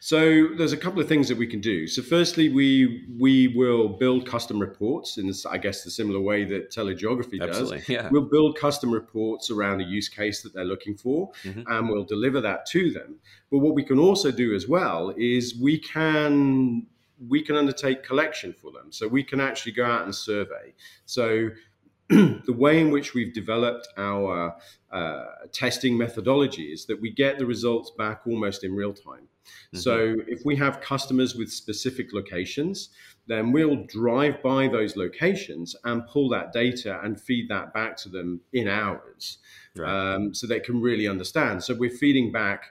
[0.00, 1.86] So there's a couple of things that we can do.
[1.86, 6.44] So firstly, we we will build custom reports in this, I guess the similar way
[6.44, 7.60] that telegeography does.
[7.60, 8.08] Absolutely, yeah.
[8.10, 11.62] We'll build custom reports around a use case that they're looking for, mm-hmm.
[11.66, 13.16] and we'll deliver that to them.
[13.50, 16.86] But what we can also do as well is we can
[17.28, 18.90] we can undertake collection for them.
[18.90, 20.74] So we can actually go out and survey.
[21.06, 21.50] So
[22.08, 24.56] the way in which we've developed our
[24.90, 29.28] uh, testing methodology is that we get the results back almost in real time.
[29.44, 29.78] Mm-hmm.
[29.78, 32.90] So if we have customers with specific locations,
[33.26, 38.08] then we'll drive by those locations and pull that data and feed that back to
[38.08, 39.38] them in hours
[39.76, 40.14] right.
[40.14, 41.62] um, so they can really understand.
[41.62, 42.64] So we're feeding back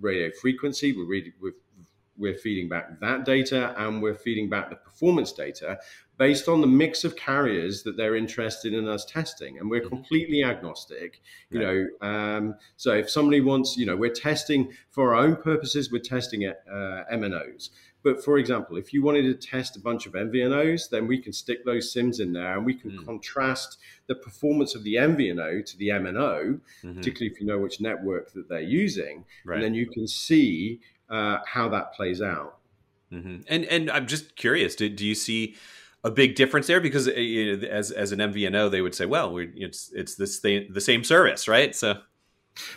[0.00, 1.56] radio frequency, we're, really, we're,
[2.16, 5.78] we're feeding back that data, and we're feeding back the performance data
[6.18, 9.58] based on the mix of carriers that they're interested in us testing.
[9.58, 9.88] And we're mm-hmm.
[9.88, 11.86] completely agnostic, you right.
[12.02, 12.08] know.
[12.08, 16.44] Um, so if somebody wants, you know, we're testing for our own purposes, we're testing
[16.44, 17.70] at uh, MNOs.
[18.02, 21.32] But for example, if you wanted to test a bunch of MVNOs, then we can
[21.32, 23.04] stick those SIMs in there and we can mm.
[23.04, 26.96] contrast the performance of the MVNO to the MNO, mm-hmm.
[26.96, 29.24] particularly if you know which network that they're using.
[29.44, 29.56] Right.
[29.56, 32.58] And then you can see uh, how that plays out.
[33.12, 33.36] Mm-hmm.
[33.48, 35.56] And and I'm just curious, do, do you see
[36.08, 36.80] a big difference there?
[36.80, 40.80] Because know, as as an MVNO, they would say, well, it's it's this thing, the
[40.80, 41.76] same service, right?
[41.76, 42.00] So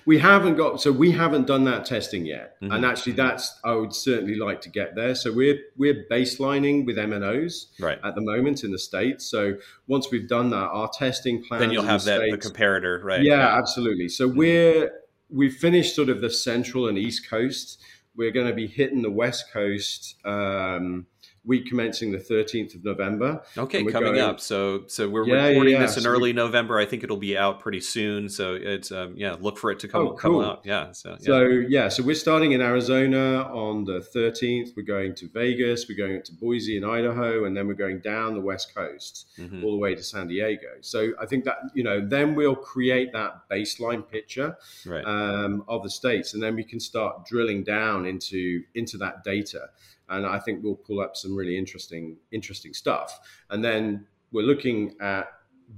[0.05, 2.71] we haven't got so we haven't done that testing yet, mm-hmm.
[2.71, 5.15] and actually, that's I would certainly like to get there.
[5.15, 7.99] So we're we're baselining with MNOs right.
[8.03, 9.25] at the moment in the states.
[9.25, 9.55] So
[9.87, 13.03] once we've done that, our testing plan then you'll have the that states, the comparator,
[13.03, 13.23] right?
[13.23, 13.57] Yeah, yeah.
[13.57, 14.09] absolutely.
[14.09, 14.37] So mm-hmm.
[14.37, 14.91] we're
[15.29, 17.81] we've finished sort of the central and east coast.
[18.15, 20.15] We're going to be hitting the west coast.
[20.25, 21.07] Um,
[21.43, 23.41] week commencing the 13th of November.
[23.57, 24.39] Okay, coming going, up.
[24.39, 26.77] So so we're yeah, recording yeah, this in so early we, November.
[26.77, 28.29] I think it'll be out pretty soon.
[28.29, 30.41] So it's um, yeah, look for it to come, oh, cool.
[30.41, 30.61] come out.
[30.63, 30.91] Yeah.
[30.91, 31.17] So yeah.
[31.19, 34.75] so yeah, so we're starting in Arizona on the 13th.
[34.75, 35.87] We're going to Vegas.
[35.89, 39.63] We're going to Boise in Idaho, and then we're going down the west coast mm-hmm.
[39.63, 40.67] all the way to San Diego.
[40.81, 45.03] So I think that you know then we'll create that baseline picture right.
[45.05, 49.69] um, of the states, and then we can start drilling down into into that data
[50.11, 53.19] and I think we'll pull up some really interesting interesting stuff.
[53.49, 55.27] And then we're looking at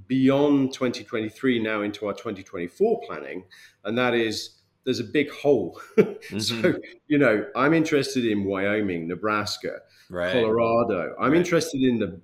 [0.06, 3.44] beyond 2023 now into our 2024 planning,
[3.84, 5.80] and that is there's a big hole.
[5.98, 6.38] mm-hmm.
[6.38, 6.74] So
[7.08, 9.78] you know, I'm interested in Wyoming, Nebraska,
[10.10, 10.32] right.
[10.32, 11.14] Colorado.
[11.18, 11.38] I'm right.
[11.38, 12.20] interested in the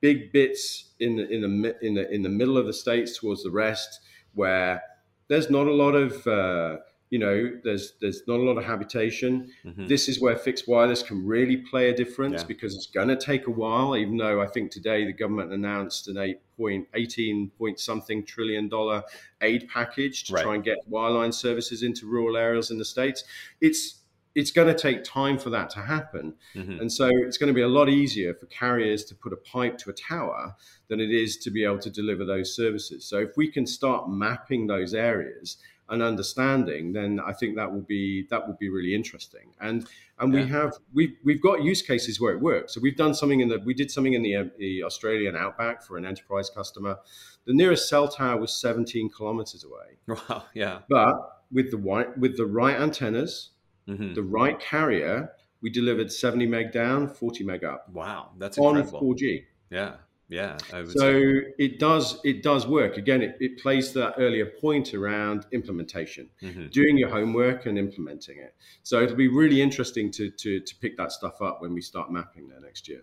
[0.00, 3.42] big bits in the in the in the in the middle of the states towards
[3.42, 4.00] the rest
[4.34, 4.82] where
[5.28, 6.76] there's not a lot of uh,
[7.12, 9.50] you know, there's there's not a lot of habitation.
[9.66, 9.86] Mm-hmm.
[9.86, 12.46] This is where fixed wireless can really play a difference yeah.
[12.46, 13.94] because it's going to take a while.
[13.94, 18.70] Even though I think today the government announced an eight point eighteen point something trillion
[18.70, 19.02] dollar
[19.42, 20.42] aid package to right.
[20.42, 23.24] try and get wireline services into rural areas in the states,
[23.60, 23.98] it's
[24.34, 26.32] it's going to take time for that to happen.
[26.54, 26.80] Mm-hmm.
[26.80, 29.76] And so it's going to be a lot easier for carriers to put a pipe
[29.78, 30.56] to a tower
[30.88, 33.04] than it is to be able to deliver those services.
[33.04, 35.58] So if we can start mapping those areas
[35.92, 39.52] and understanding, then I think that will be that will be really interesting.
[39.60, 39.86] And
[40.18, 40.40] and yeah.
[40.40, 42.74] we have we've we've got use cases where it works.
[42.74, 45.98] So we've done something in the we did something in the, the Australian outback for
[45.98, 46.96] an enterprise customer.
[47.44, 49.98] The nearest cell tower was 17 kilometers away.
[50.28, 50.78] Wow, yeah.
[50.88, 53.50] But with the right with the right antennas,
[53.86, 54.14] mm-hmm.
[54.14, 57.88] the right carrier, we delivered 70 meg down, 40 meg up.
[57.90, 58.98] Wow, that's incredible.
[58.98, 59.44] on 4G.
[59.70, 59.94] Yeah.
[60.32, 60.56] Yeah.
[60.70, 61.54] So say.
[61.58, 62.96] it does it does work.
[62.96, 66.68] Again, it, it plays that earlier point around implementation, mm-hmm.
[66.68, 68.54] doing your homework and implementing it.
[68.82, 72.10] So it'll be really interesting to, to to pick that stuff up when we start
[72.10, 73.02] mapping there next year.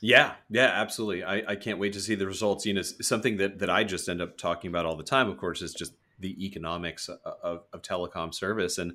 [0.00, 1.22] Yeah, yeah, absolutely.
[1.22, 2.64] I, I can't wait to see the results.
[2.64, 5.36] You know, something that, that I just end up talking about all the time, of
[5.36, 8.92] course, is just the economics of, of, telecom service and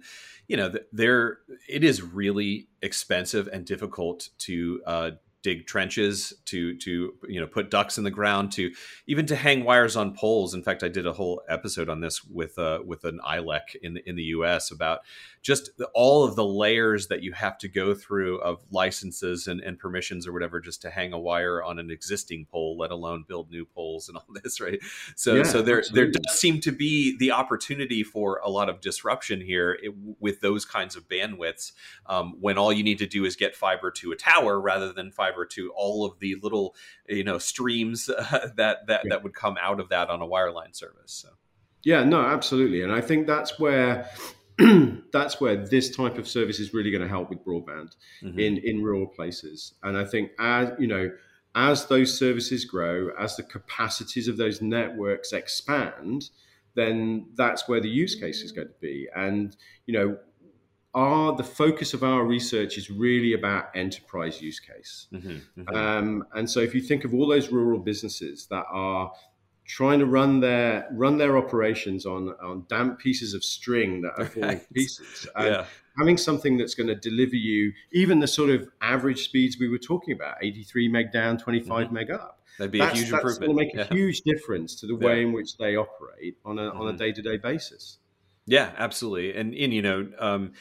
[0.47, 5.11] you know there it is really expensive and difficult to uh,
[5.45, 8.71] dig trenches to to you know put ducts in the ground to
[9.05, 12.23] even to hang wires on poles in fact i did a whole episode on this
[12.23, 15.01] with uh, with an ILEC in the in the us about
[15.43, 19.61] just the, all of the layers that you have to go through of licenses and,
[19.61, 23.23] and permissions or whatever just to hang a wire on an existing pole let alone
[23.27, 24.79] build new poles and all this right
[25.15, 26.11] so yeah, so there absolutely.
[26.11, 30.41] there does seem to be the opportunity for a lot of disruption here it, with
[30.41, 31.71] those kinds of bandwidths
[32.07, 35.11] um, when all you need to do is get fiber to a tower rather than
[35.11, 36.75] fiber to all of the little
[37.09, 39.09] you know streams uh, that that yeah.
[39.09, 41.11] that would come out of that on a wireline service.
[41.11, 41.29] So.
[41.83, 44.09] Yeah, no, absolutely, and I think that's where
[45.11, 48.39] that's where this type of service is really going to help with broadband mm-hmm.
[48.39, 49.73] in in rural places.
[49.83, 51.11] And I think as you know,
[51.55, 56.29] as those services grow, as the capacities of those networks expand,
[56.75, 59.07] then that's where the use case is going to be.
[59.15, 60.17] And you know,
[60.95, 65.07] our the focus of our research is really about enterprise use case.
[65.13, 65.75] Mm-hmm, mm-hmm.
[65.75, 69.11] Um, and so, if you think of all those rural businesses that are
[69.65, 74.25] trying to run their run their operations on on damp pieces of string that are
[74.33, 74.73] falling right.
[74.73, 75.65] pieces, and yeah.
[75.99, 79.77] having something that's going to deliver you even the sort of average speeds we were
[79.77, 81.93] talking about, eighty three meg down, twenty five mm mm-hmm.
[81.95, 82.39] meg up.
[82.57, 83.47] That'd be that's, a huge that's improvement.
[83.47, 83.97] going to make a yeah.
[83.97, 87.21] huge difference to the way in which they operate on a on a day to
[87.21, 87.97] day basis.
[88.47, 90.07] Yeah, absolutely, and and you know.
[90.19, 90.53] Um,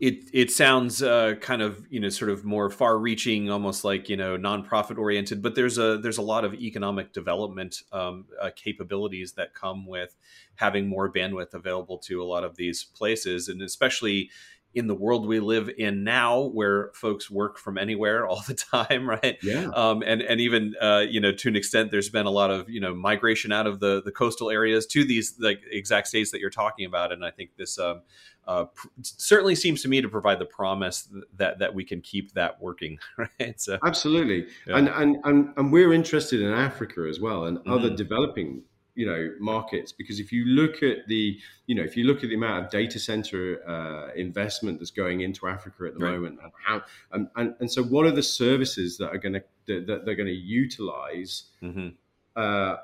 [0.00, 4.08] it it sounds uh, kind of you know sort of more far reaching almost like
[4.08, 8.50] you know nonprofit oriented but there's a there's a lot of economic development um, uh,
[8.56, 10.16] capabilities that come with
[10.56, 14.28] having more bandwidth available to a lot of these places and especially
[14.74, 19.08] in the world we live in now, where folks work from anywhere all the time,
[19.08, 19.38] right?
[19.42, 19.70] Yeah.
[19.74, 22.68] Um, and and even uh, you know to an extent, there's been a lot of
[22.68, 26.40] you know migration out of the the coastal areas to these like exact states that
[26.40, 27.78] you're talking about, and I think this.
[27.78, 28.02] Um,
[28.44, 32.32] uh, pr- certainly seems to me to provide the promise that that we can keep
[32.32, 34.78] that working right so absolutely yeah.
[34.78, 37.72] and, and and and we're interested in africa as well and mm-hmm.
[37.72, 38.64] other developing
[38.94, 42.28] you know markets because if you look at the you know if you look at
[42.28, 46.12] the amount of data center uh, investment that's going into Africa at the right.
[46.12, 46.82] moment and how
[47.12, 50.26] and, and, and so what are the services that are going to that, they're going
[50.26, 51.88] to utilize mm-hmm.
[52.36, 52.76] uh,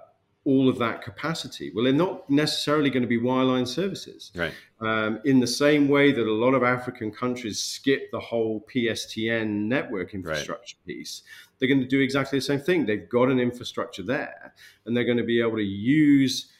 [0.45, 5.21] all of that capacity well they're not necessarily going to be wireline services right um,
[5.25, 10.15] in the same way that a lot of African countries skip the whole PSTN network
[10.15, 10.97] infrastructure right.
[10.97, 11.23] piece
[11.59, 12.87] they're going to do exactly the same thing.
[12.87, 14.55] They've got an infrastructure there,
[14.85, 16.53] and they're going to be able to use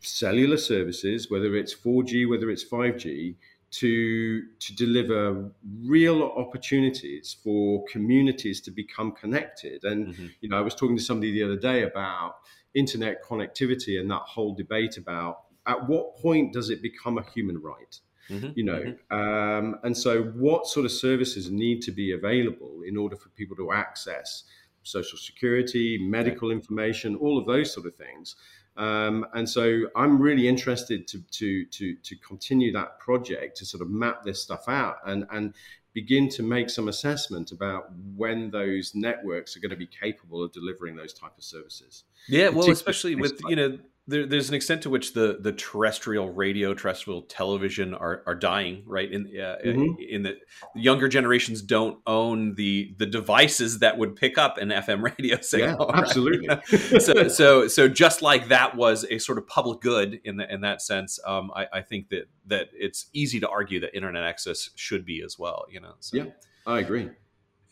[0.00, 3.36] cellular services, whether it's 4G, whether it's 5G,
[3.72, 5.50] to to deliver
[5.82, 9.82] real opportunities for communities to become connected.
[9.84, 10.26] And mm-hmm.
[10.40, 12.36] you know, I was talking to somebody the other day about
[12.74, 17.60] internet connectivity and that whole debate about at what point does it become a human
[17.60, 17.98] right?
[18.30, 19.14] Mm-hmm, you know mm-hmm.
[19.14, 23.56] um, and so what sort of services need to be available in order for people
[23.56, 24.44] to access
[24.84, 26.54] social security medical right.
[26.54, 28.36] information all of those sort of things
[28.76, 33.82] um, and so i'm really interested to, to to to continue that project to sort
[33.82, 35.54] of map this stuff out and and
[35.92, 40.52] begin to make some assessment about when those networks are going to be capable of
[40.52, 44.82] delivering those type of services yeah well especially with you know there, there's an extent
[44.82, 49.10] to which the the terrestrial radio, terrestrial television are, are dying, right?
[49.10, 49.94] In uh, mm-hmm.
[50.00, 50.38] in the
[50.74, 55.88] younger generations don't own the the devices that would pick up an FM radio signal.
[55.88, 56.48] Yeah, absolutely.
[56.48, 56.66] Right?
[57.02, 60.62] so so so just like that was a sort of public good in the, in
[60.62, 64.70] that sense, um, I, I think that that it's easy to argue that internet access
[64.74, 65.66] should be as well.
[65.70, 65.94] You know.
[66.00, 66.16] So.
[66.16, 66.24] Yeah,
[66.66, 67.10] I agree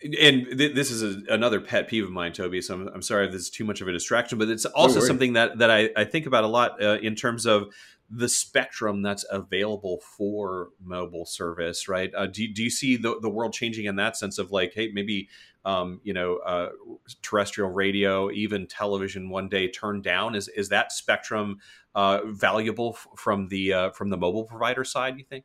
[0.03, 2.63] and th- this is a, another pet peeve of mine, Toby.
[2.63, 5.01] So I'm, I'm, sorry if this is too much of a distraction, but it's also
[5.01, 7.69] something that that I, I, think about a lot uh, in terms of
[8.09, 11.89] the spectrum that's available for mobile service.
[11.89, 12.11] Right?
[12.15, 14.91] Uh, do do you see the the world changing in that sense of like, hey,
[14.93, 15.29] maybe
[15.65, 16.71] um, you know, uh,
[17.23, 20.35] terrestrial radio, even television, one day turned down?
[20.35, 21.59] Is is that spectrum
[21.95, 25.19] uh, valuable f- from the uh, from the mobile provider side?
[25.19, 25.45] You think?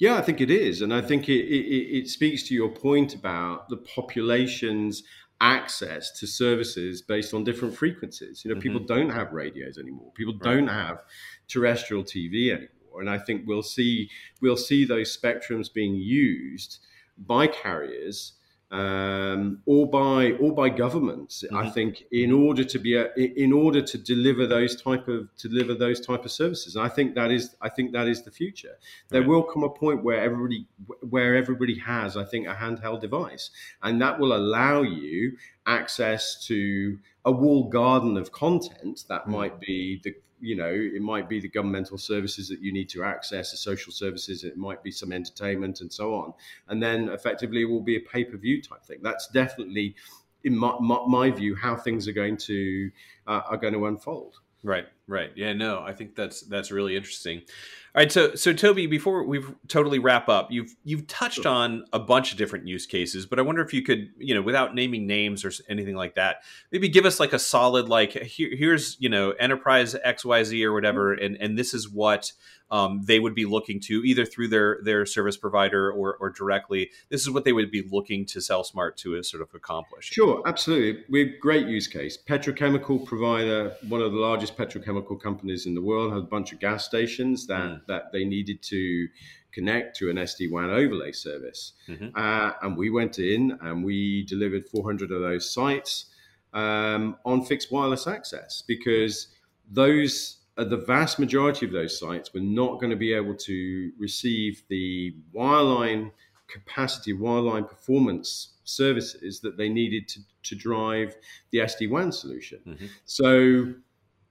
[0.00, 3.14] Yeah, I think it is, and I think it, it, it speaks to your point
[3.14, 5.02] about the population's
[5.42, 8.42] access to services based on different frequencies.
[8.42, 8.62] You know, mm-hmm.
[8.62, 10.10] people don't have radios anymore.
[10.14, 10.42] People right.
[10.42, 11.02] don't have
[11.48, 14.08] terrestrial TV anymore, and I think we'll see
[14.40, 16.78] we'll see those spectrums being used
[17.18, 18.32] by carriers
[18.70, 21.42] um, or by or by governments.
[21.44, 21.56] Mm-hmm.
[21.56, 25.74] I think in order to be a, in order to deliver those type of deliver
[25.74, 28.78] those type of services, and I think that is I think that is the future.
[29.08, 29.28] There right.
[29.28, 30.66] will come a point where everybody
[31.08, 33.50] where everybody has I think a handheld device,
[33.82, 39.32] and that will allow you access to a walled garden of content that mm-hmm.
[39.32, 43.04] might be the you know, it might be the governmental services that you need to
[43.04, 46.32] access, the social services, it might be some entertainment and so on.
[46.68, 48.98] And then effectively it will be a pay per view type thing.
[49.02, 49.96] That's definitely,
[50.44, 52.90] in my, my, my, view, how things are going to
[53.26, 54.36] uh, are going to unfold.
[54.62, 55.30] Right, right.
[55.36, 57.38] Yeah, no, I think that's that's really interesting.
[57.94, 61.52] All right, so so Toby, before we totally wrap up, you've you've touched sure.
[61.52, 64.42] on a bunch of different use cases, but I wonder if you could, you know,
[64.42, 68.54] without naming names or anything like that, maybe give us like a solid like here,
[68.54, 71.24] here's you know enterprise X Y Z or whatever, mm-hmm.
[71.24, 72.32] and and this is what
[72.70, 76.90] um, they would be looking to either through their their service provider or, or directly.
[77.08, 80.10] This is what they would be looking to CellSmart to uh, sort of accomplish.
[80.10, 81.04] Sure, absolutely.
[81.08, 82.16] We're great use case.
[82.16, 86.60] Petrochemical provider, one of the largest petrochemical companies in the world, had a bunch of
[86.60, 87.86] gas stations that mm.
[87.86, 89.08] that they needed to
[89.52, 92.08] connect to an SD WAN overlay service, mm-hmm.
[92.14, 96.06] uh, and we went in and we delivered 400 of those sites
[96.52, 99.28] um, on fixed wireless access because
[99.70, 104.62] those the vast majority of those sites were not going to be able to receive
[104.68, 106.10] the wireline
[106.48, 111.16] capacity, wireline performance services that they needed to, to drive
[111.50, 112.60] the SD WAN solution.
[112.66, 112.86] Mm-hmm.
[113.04, 113.74] So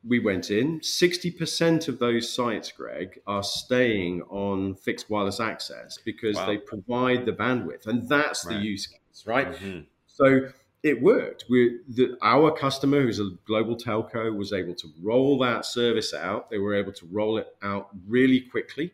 [0.08, 0.80] we went in.
[0.80, 6.46] 60% of those sites, Greg, are staying on fixed wireless access because wow.
[6.48, 7.88] they provide the bandwidth.
[7.88, 8.56] And that's right.
[8.58, 9.52] the use case, right?
[9.52, 9.80] Mm-hmm.
[10.08, 10.50] So
[10.84, 11.46] it worked.
[11.50, 16.50] We, the, our customer, who's a global telco, was able to roll that service out.
[16.50, 18.94] They were able to roll it out really quickly,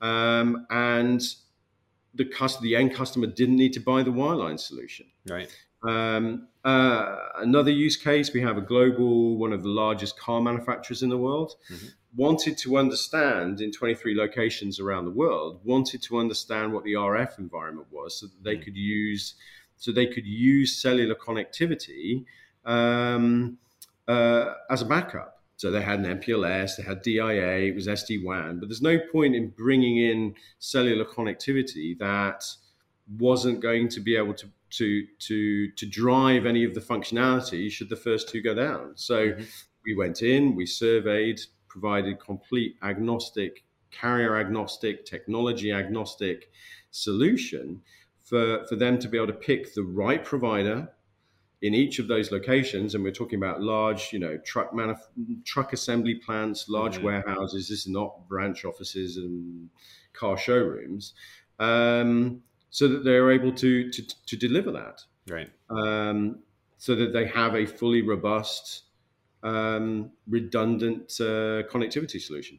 [0.00, 1.22] um, and
[2.14, 5.06] the customer, the end customer, didn't need to buy the wireline solution.
[5.28, 5.50] Right.
[5.86, 11.02] Um, uh, another use case, we have a global, one of the largest car manufacturers
[11.02, 11.88] in the world, mm-hmm.
[12.16, 17.38] wanted to understand in 23 locations around the world, wanted to understand what the RF
[17.38, 18.62] environment was so that they mm-hmm.
[18.62, 19.34] could use,
[19.84, 22.24] so they could use cellular connectivity
[22.64, 23.58] um,
[24.08, 25.42] uh, as a backup.
[25.56, 28.98] So they had an MPLS, they had DIA, it was SD WAN, but there's no
[29.12, 32.46] point in bringing in cellular connectivity that
[33.18, 37.90] wasn't going to be able to to to to drive any of the functionality should
[37.90, 38.92] the first two go down.
[38.94, 39.42] So mm-hmm.
[39.84, 46.50] we went in, we surveyed, provided complete agnostic, carrier agnostic, technology agnostic
[46.90, 47.82] solution
[48.24, 50.88] for for them to be able to pick the right provider
[51.62, 55.72] in each of those locations and we're talking about large you know truck manuf- truck
[55.72, 57.06] assembly plants large mm-hmm.
[57.06, 59.68] warehouses this is not branch offices and
[60.12, 61.14] car showrooms
[61.58, 65.02] um, so that they're able to to, to deliver that.
[65.28, 65.50] Right.
[65.70, 66.40] Um,
[66.76, 68.82] so that they have a fully robust,
[69.42, 72.58] um, redundant uh, connectivity solution.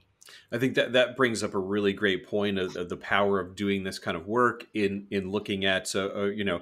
[0.52, 3.56] I think that that brings up a really great point of, of, the power of
[3.56, 6.62] doing this kind of work in in looking at so uh, you know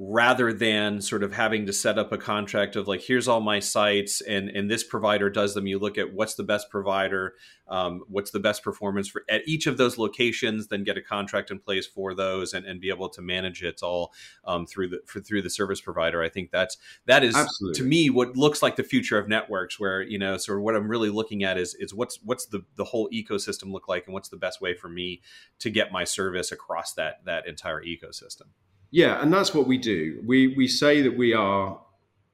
[0.00, 3.58] rather than sort of having to set up a contract of like here's all my
[3.58, 5.66] sites and and this provider does them.
[5.66, 7.34] You look at what's the best provider
[7.66, 11.50] um, what's the best performance for at each of those locations then get a contract
[11.50, 14.12] in place for those and, and be able to manage it all
[14.44, 16.22] um, through the for, through the service provider.
[16.22, 16.76] I think that's
[17.06, 17.78] that is Absolutely.
[17.78, 20.76] to me what looks like the future of networks where you know sort of what
[20.76, 24.14] i'm really looking at is is what's what's the the whole ecosystem look like and
[24.14, 25.20] what's the best way for me
[25.58, 28.46] to get my service across that that entire ecosystem
[28.90, 30.22] yeah, and that's what we do.
[30.26, 31.80] We we say that we are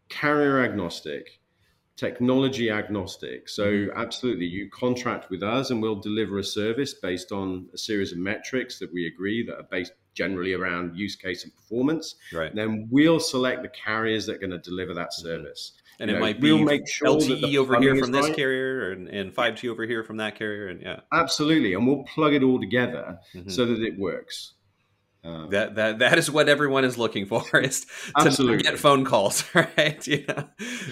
[0.08, 1.40] carrier agnostic,
[1.96, 3.48] technology agnostic.
[3.48, 3.98] So mm-hmm.
[3.98, 8.18] absolutely, you contract with us, and we'll deliver a service based on a series of
[8.18, 12.16] metrics that we agree that are based generally around use case and performance.
[12.32, 12.50] Right.
[12.50, 15.26] And then we'll select the carriers that are going to deliver that mm-hmm.
[15.26, 15.72] service.
[16.00, 18.36] And you it know, might be we'll make sure LTE over here from this right.
[18.36, 20.68] carrier and, and 5G over here from that carrier.
[20.68, 21.00] And yeah.
[21.12, 21.74] Absolutely.
[21.74, 23.48] And we'll plug it all together mm-hmm.
[23.48, 24.53] so that it works.
[25.24, 27.86] Um, that that that is what everyone is looking for is
[28.20, 30.06] to get phone calls, right?
[30.06, 30.44] Yeah,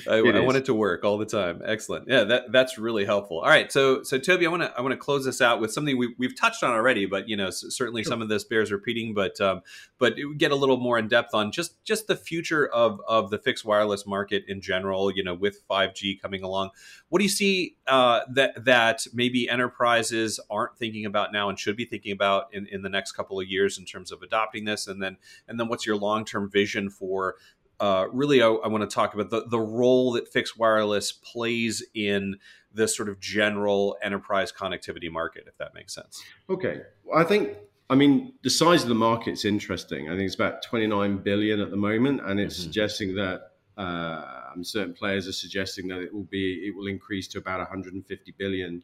[0.09, 1.61] I, I want it to work all the time.
[1.63, 2.09] Excellent.
[2.09, 3.41] Yeah, that that's really helpful.
[3.41, 5.71] All right, so so Toby, I want to I want to close this out with
[5.71, 8.11] something we we've touched on already, but you know certainly sure.
[8.11, 9.61] some of this bears repeating, but um,
[9.99, 13.39] but get a little more in depth on just just the future of of the
[13.39, 15.15] fixed wireless market in general.
[15.15, 16.71] You know, with five G coming along,
[17.11, 21.77] what do you see uh, that that maybe enterprises aren't thinking about now and should
[21.77, 24.87] be thinking about in in the next couple of years in terms of adopting this,
[24.87, 25.17] and then
[25.49, 27.37] and then what's your long term vision for?
[27.81, 31.83] Uh, really, I, I want to talk about the the role that fixed wireless plays
[31.95, 32.37] in
[32.75, 36.23] the sort of general enterprise connectivity market, if that makes sense.
[36.49, 36.83] Okay,
[37.15, 37.57] I think
[37.91, 40.09] I mean, the size of the market is interesting.
[40.09, 42.63] I think it's about 29 billion at the moment, and it's mm-hmm.
[42.63, 44.23] suggesting that uh,
[44.63, 48.83] certain players are suggesting that it will be it will increase to about 150 billion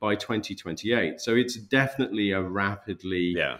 [0.00, 1.20] by 2028.
[1.20, 3.58] So it's definitely a rapidly yeah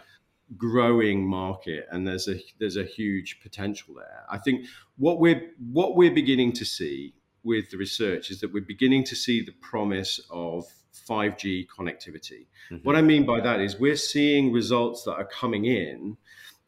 [0.55, 4.23] growing market and there's a there's a huge potential there.
[4.29, 4.65] I think
[4.97, 9.15] what we're what we're beginning to see with the research is that we're beginning to
[9.15, 10.65] see the promise of
[11.09, 12.47] 5g connectivity.
[12.71, 12.77] Mm-hmm.
[12.83, 16.17] what i mean by that is we're seeing results that are coming in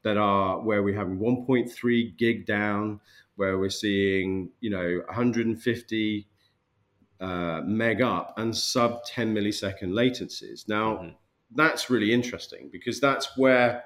[0.03, 3.01] that are where we're having 1.3 gig down
[3.35, 6.27] where we're seeing you know 150
[7.21, 10.67] uh, meg up and sub 10 millisecond latencies.
[10.67, 11.09] Now mm-hmm
[11.55, 13.83] that's really interesting because that's where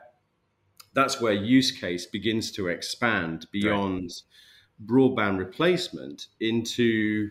[0.93, 4.88] that's where use case begins to expand beyond right.
[4.88, 7.30] broadband replacement into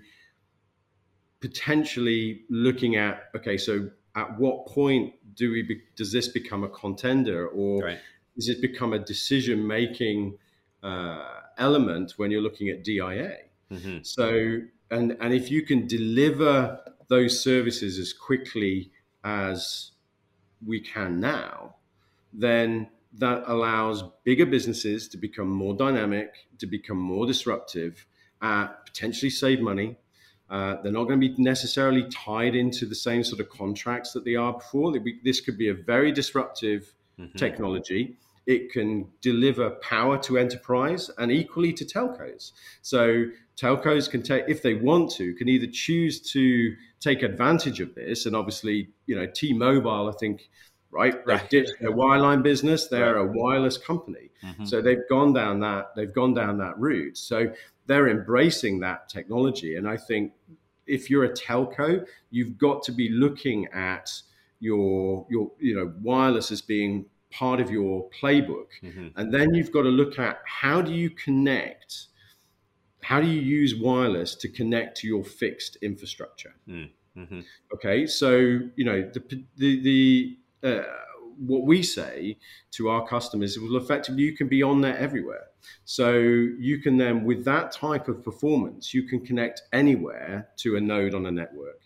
[1.40, 6.68] potentially looking at okay so at what point do we be, does this become a
[6.68, 7.98] contender or right.
[8.36, 10.36] does it become a decision making
[10.82, 11.24] uh,
[11.58, 13.36] element when you're looking at dia
[13.70, 13.98] mm-hmm.
[14.02, 14.58] so
[14.90, 16.78] and and if you can deliver
[17.08, 18.90] those services as quickly
[19.24, 19.91] as
[20.66, 21.74] we can now,
[22.32, 22.88] then
[23.18, 28.06] that allows bigger businesses to become more dynamic, to become more disruptive,
[28.40, 29.96] uh, potentially save money.
[30.48, 34.24] Uh, they're not going to be necessarily tied into the same sort of contracts that
[34.24, 34.92] they are before.
[35.24, 37.36] This could be a very disruptive mm-hmm.
[37.36, 38.16] technology.
[38.46, 42.52] It can deliver power to enterprise and equally to telcos.
[42.82, 43.26] So
[43.62, 48.26] telcos can take, if they want to, can either choose to take advantage of this.
[48.26, 50.48] And obviously, you know, T-Mobile, I think,
[50.90, 51.48] right, right.
[51.50, 52.88] they ditched their wireline business.
[52.88, 53.28] They're right.
[53.28, 54.64] a wireless company, mm-hmm.
[54.64, 57.16] so they've gone down that they've gone down that route.
[57.16, 57.52] So
[57.86, 60.32] they're embracing that technology, and I think
[60.86, 64.10] if you're a telco, you've got to be looking at
[64.60, 68.68] your your you know wireless as being part of your playbook.
[68.82, 69.08] Mm-hmm.
[69.16, 72.08] And then you've got to look at how do you connect,
[73.02, 76.54] how do you use wireless to connect to your fixed infrastructure?
[76.68, 77.40] Mm, mm-hmm.
[77.74, 80.82] Okay, so you know the the the uh,
[81.38, 82.38] what we say
[82.72, 85.46] to our customers is well, effectively you can be on there everywhere.
[85.84, 90.80] So you can then, with that type of performance, you can connect anywhere to a
[90.80, 91.80] node on a network.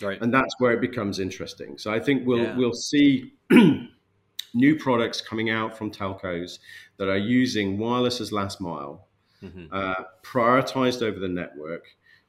[0.00, 0.20] Right.
[0.20, 1.78] And that's where it becomes interesting.
[1.78, 2.56] So I think we'll yeah.
[2.56, 3.34] we'll see
[4.54, 6.58] new products coming out from telcos
[6.96, 9.06] that are using wireless as last mile,
[9.42, 9.66] mm-hmm.
[9.72, 11.86] uh, prioritized over the network.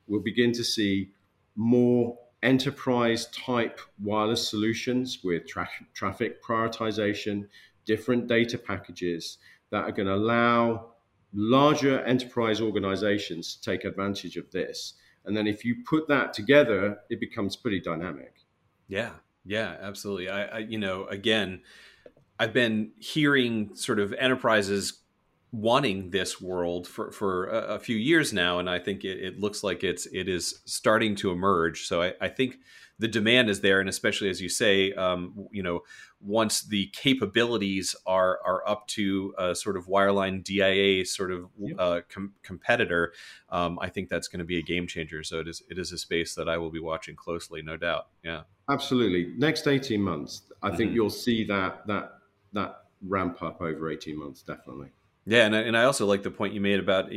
[0.07, 1.11] We'll begin to see
[1.55, 7.47] more enterprise type wireless solutions with tra- traffic prioritization,
[7.85, 9.37] different data packages
[9.69, 10.93] that are going to allow
[11.33, 14.93] larger enterprise organizations to take advantage of this.
[15.25, 18.35] And then if you put that together, it becomes pretty dynamic.
[18.87, 19.11] Yeah,
[19.45, 20.29] yeah, absolutely.
[20.29, 21.61] I, I you know, again,
[22.39, 24.99] I've been hearing sort of enterprises
[25.53, 29.39] wanting this world for, for a, a few years now, and I think it, it,
[29.39, 31.85] looks like it's it is starting to emerge.
[31.85, 32.57] So I, I, think
[32.97, 35.81] the demand is there, and especially as you say, um, you know,
[36.19, 42.01] once the capabilities are are up to a sort of wireline DIA sort of uh,
[42.09, 43.13] com- competitor,
[43.49, 45.21] um, I think that's going to be a game changer.
[45.21, 48.07] So it is it is a space that I will be watching closely, no doubt.
[48.23, 48.41] Yeah,
[48.71, 49.35] absolutely.
[49.37, 50.77] Next eighteen months, I mm-hmm.
[50.77, 52.13] think you'll see that that
[52.53, 54.89] that ramp up over eighteen months, definitely.
[55.25, 57.09] Yeah, and I, and I also like the point you made about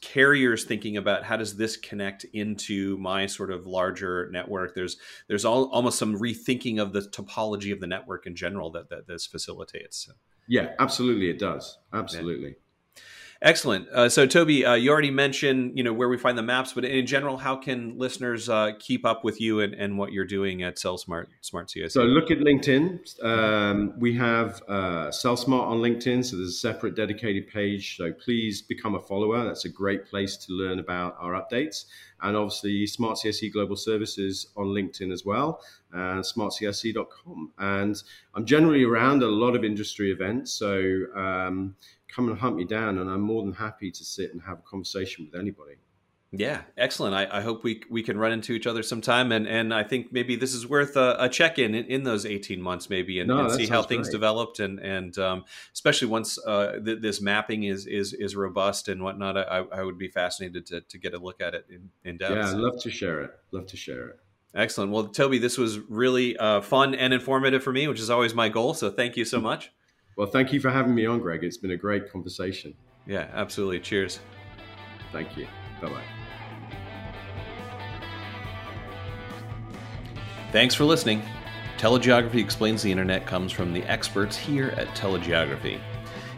[0.00, 4.74] carriers thinking about how does this connect into my sort of larger network.
[4.74, 4.96] There's
[5.28, 9.06] there's all, almost some rethinking of the topology of the network in general that that
[9.06, 10.10] this facilitates.
[10.48, 11.78] Yeah, absolutely, it does.
[11.92, 12.48] Absolutely.
[12.48, 12.67] Yeah.
[13.40, 13.88] Excellent.
[13.90, 16.84] Uh, so, Toby, uh, you already mentioned you know where we find the maps, but
[16.84, 20.64] in general, how can listeners uh, keep up with you and, and what you're doing
[20.64, 21.92] at CellSmart Smart CIC?
[21.92, 23.24] So, look at LinkedIn.
[23.24, 27.96] Um, we have uh, CellSmart on LinkedIn, so there's a separate dedicated page.
[27.96, 29.44] So, please become a follower.
[29.44, 31.84] That's a great place to learn about our updates,
[32.22, 35.60] and obviously Smart CIC Global Services on LinkedIn as well,
[35.92, 37.52] and smartcic.com.
[37.58, 38.02] And
[38.34, 41.04] I'm generally around a lot of industry events, so.
[41.14, 41.76] Um,
[42.14, 44.62] come and hunt me down, and I'm more than happy to sit and have a
[44.62, 45.74] conversation with anybody.
[46.30, 47.14] Yeah, excellent.
[47.14, 50.12] I, I, hope we we can run into each other sometime, and and I think
[50.12, 53.46] maybe this is worth a, a check in, in those eighteen months, maybe, and, no,
[53.46, 54.12] and see how things great.
[54.12, 59.02] developed, and and um, especially once uh, th- this mapping is is is robust and
[59.02, 59.38] whatnot.
[59.38, 62.34] I, I would be fascinated to, to get a look at it in, in depth.
[62.34, 63.30] Yeah, I'd love to share it.
[63.52, 64.16] Love to share it.
[64.54, 64.92] Excellent.
[64.92, 68.50] Well, Toby, this was really uh, fun and informative for me, which is always my
[68.50, 68.74] goal.
[68.74, 69.72] So thank you so much.
[70.18, 71.44] Well, thank you for having me on, Greg.
[71.44, 72.74] It's been a great conversation.
[73.06, 73.78] Yeah, absolutely.
[73.78, 74.18] Cheers.
[75.12, 75.46] Thank you.
[75.80, 76.02] Bye bye.
[80.50, 81.22] Thanks for listening.
[81.76, 85.78] Telegeography Explains the Internet comes from the experts here at Telegeography.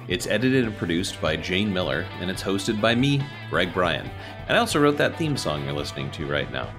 [0.09, 4.11] It's edited and produced by Jane Miller, and it's hosted by me, Greg Bryan.
[4.47, 6.70] And I also wrote that theme song you're listening to right now.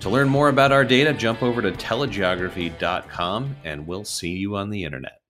[0.00, 4.70] To learn more about our data, jump over to telegeography.com, and we'll see you on
[4.70, 5.20] the internet.